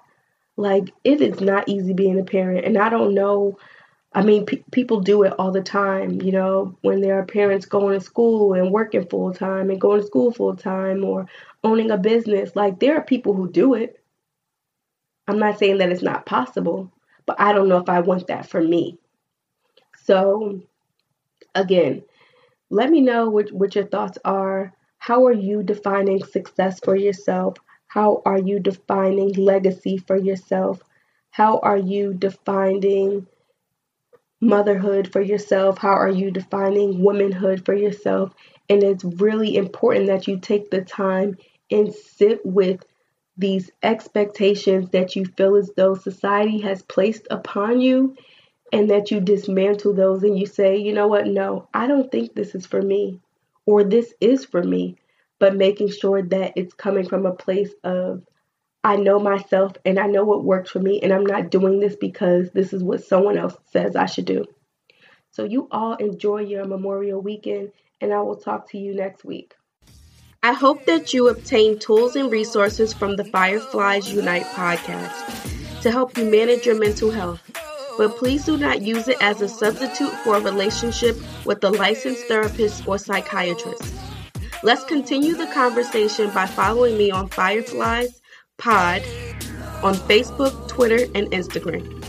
like, 0.58 0.92
it 1.04 1.22
is 1.22 1.42
not 1.42 1.70
easy 1.70 1.94
being 1.94 2.20
a 2.20 2.24
parent. 2.24 2.66
And 2.66 2.78
I 2.78 2.90
don't 2.90 3.14
know 3.14 3.58
I 4.14 4.22
mean, 4.22 4.46
pe- 4.46 4.64
people 4.72 5.00
do 5.00 5.24
it 5.24 5.34
all 5.40 5.52
the 5.52 5.62
time, 5.62 6.22
you 6.22 6.32
know, 6.32 6.78
when 6.82 7.02
there 7.02 7.18
are 7.20 7.26
parents 7.26 7.66
going 7.66 7.98
to 7.98 8.06
school 8.06 8.54
and 8.54 8.72
working 8.72 9.08
full 9.08 9.34
time 9.34 9.70
and 9.70 9.82
going 9.82 10.02
to 10.02 10.08
school 10.08 10.32
full 10.32 10.56
time 10.56 11.04
or 11.04 11.28
owning 11.64 11.90
a 11.90 11.98
business. 11.98 12.56
Like, 12.56 12.80
there 12.80 12.96
are 12.98 13.04
people 13.04 13.34
who 13.34 13.52
do 13.52 13.74
it. 13.74 14.00
I'm 15.28 15.40
not 15.40 15.58
saying 15.58 15.80
that 15.80 15.92
it's 15.92 16.04
not 16.04 16.26
possible, 16.26 16.92
but 17.26 17.40
I 17.40 17.54
don't 17.54 17.70
know 17.70 17.78
if 17.78 17.90
I 17.90 18.02
want 18.02 18.28
that 18.28 18.48
for 18.48 18.62
me. 18.62 19.00
So, 20.04 20.62
again, 21.56 22.04
let 22.70 22.90
me 22.92 23.02
know 23.02 23.30
what, 23.30 23.52
what 23.52 23.74
your 23.74 23.88
thoughts 23.88 24.18
are. 24.26 24.74
How 25.00 25.26
are 25.26 25.34
you 25.34 25.64
defining 25.64 26.24
success 26.24 26.80
for 26.82 26.96
yourself? 26.96 27.58
How 27.94 28.24
are 28.26 28.40
you 28.40 28.60
defining 28.60 29.34
legacy 29.34 29.98
for 29.98 30.18
yourself? 30.18 30.82
How 31.30 31.60
are 31.60 31.78
you 31.78 32.16
defining 32.16 33.28
motherhood 34.42 35.12
for 35.14 35.22
yourself? 35.22 35.78
How 35.78 35.92
are 35.94 36.10
you 36.10 36.32
defining 36.32 37.04
womanhood 37.04 37.64
for 37.64 37.76
yourself? 37.76 38.34
And 38.68 38.82
it's 38.82 39.04
really 39.04 39.56
important 39.56 40.08
that 40.08 40.28
you 40.28 40.40
take 40.40 40.72
the 40.72 40.82
time 40.82 41.38
and 41.70 41.94
sit 41.94 42.44
with 42.44 42.84
these 43.38 43.70
expectations 43.84 44.90
that 44.90 45.16
you 45.16 45.26
feel 45.26 45.56
as 45.56 45.70
though 45.78 45.94
society 45.94 46.62
has 46.62 46.82
placed 46.82 47.28
upon 47.30 47.80
you 47.80 48.18
and 48.72 48.90
that 48.90 49.12
you 49.12 49.20
dismantle 49.20 49.94
those 49.94 50.24
and 50.24 50.36
you 50.36 50.48
say, 50.48 50.78
you 50.78 50.94
know 50.94 51.08
what, 51.08 51.28
no, 51.28 51.68
I 51.76 51.86
don't 51.86 52.12
think 52.12 52.34
this 52.34 52.56
is 52.56 52.66
for 52.66 52.82
me 52.82 53.20
or 53.68 53.84
this 53.84 54.16
is 54.20 54.46
for 54.46 54.64
me, 54.64 54.98
but 55.44 55.58
making 55.58 55.90
sure 55.90 56.22
that 56.22 56.54
it's 56.56 56.74
coming 56.74 57.06
from 57.06 57.26
a 57.26 57.34
place 57.34 57.74
of 57.84 58.24
I 58.82 58.96
know 58.96 59.20
myself 59.20 59.74
and 59.84 60.00
I 60.00 60.08
know 60.08 60.24
what 60.24 60.46
works 60.46 60.72
for 60.72 60.80
me, 60.80 61.02
and 61.02 61.12
I'm 61.12 61.26
not 61.26 61.50
doing 61.50 61.82
this 61.82 61.98
because 61.98 62.52
this 62.52 62.72
is 62.72 62.82
what 62.82 63.04
someone 63.04 63.38
else 63.38 63.54
says 63.74 63.98
I 63.98 64.06
should 64.06 64.24
do. 64.24 64.46
So, 65.32 65.44
you 65.44 65.68
all 65.70 65.96
enjoy 65.96 66.44
your 66.44 66.64
Memorial 66.64 67.20
weekend, 67.20 67.74
and 68.00 68.14
I 68.14 68.22
will 68.22 68.38
talk 68.38 68.70
to 68.70 68.78
you 68.78 68.96
next 68.96 69.26
week. 69.26 69.54
I 70.42 70.54
hope 70.54 70.86
that 70.86 71.14
you 71.14 71.28
obtain 71.28 71.78
tools 71.78 72.16
and 72.16 72.32
resources 72.32 72.94
from 72.94 73.18
the 73.18 73.26
Fireflies 73.26 74.14
Unite 74.14 74.46
podcast 74.46 75.82
to 75.82 75.92
help 75.92 76.18
you 76.18 76.24
manage 76.24 76.66
your 76.66 76.80
mental 76.80 77.12
health. 77.12 77.42
But 77.98 78.16
please 78.16 78.46
do 78.46 78.58
not 78.58 78.82
use 78.82 79.10
it 79.10 79.18
as 79.20 79.42
a 79.42 79.50
substitute 79.50 80.14
for 80.24 80.38
a 80.38 80.42
relationship 80.42 81.18
with 81.46 81.62
a 81.66 81.70
licensed 81.70 82.30
therapist 82.30 82.88
or 82.88 82.98
psychiatrist. 82.98 83.94
Let's 84.64 84.86
continue 84.86 85.36
the 85.36 85.48
conversation 85.48 86.30
by 86.30 86.46
following 86.46 86.98
me 86.98 87.12
on 87.12 87.28
Fireflies 87.28 88.22
Pod 88.58 89.02
on 89.84 89.96
Facebook, 89.96 90.70
Twitter, 90.70 91.04
and 91.14 91.28
Instagram. 91.32 92.03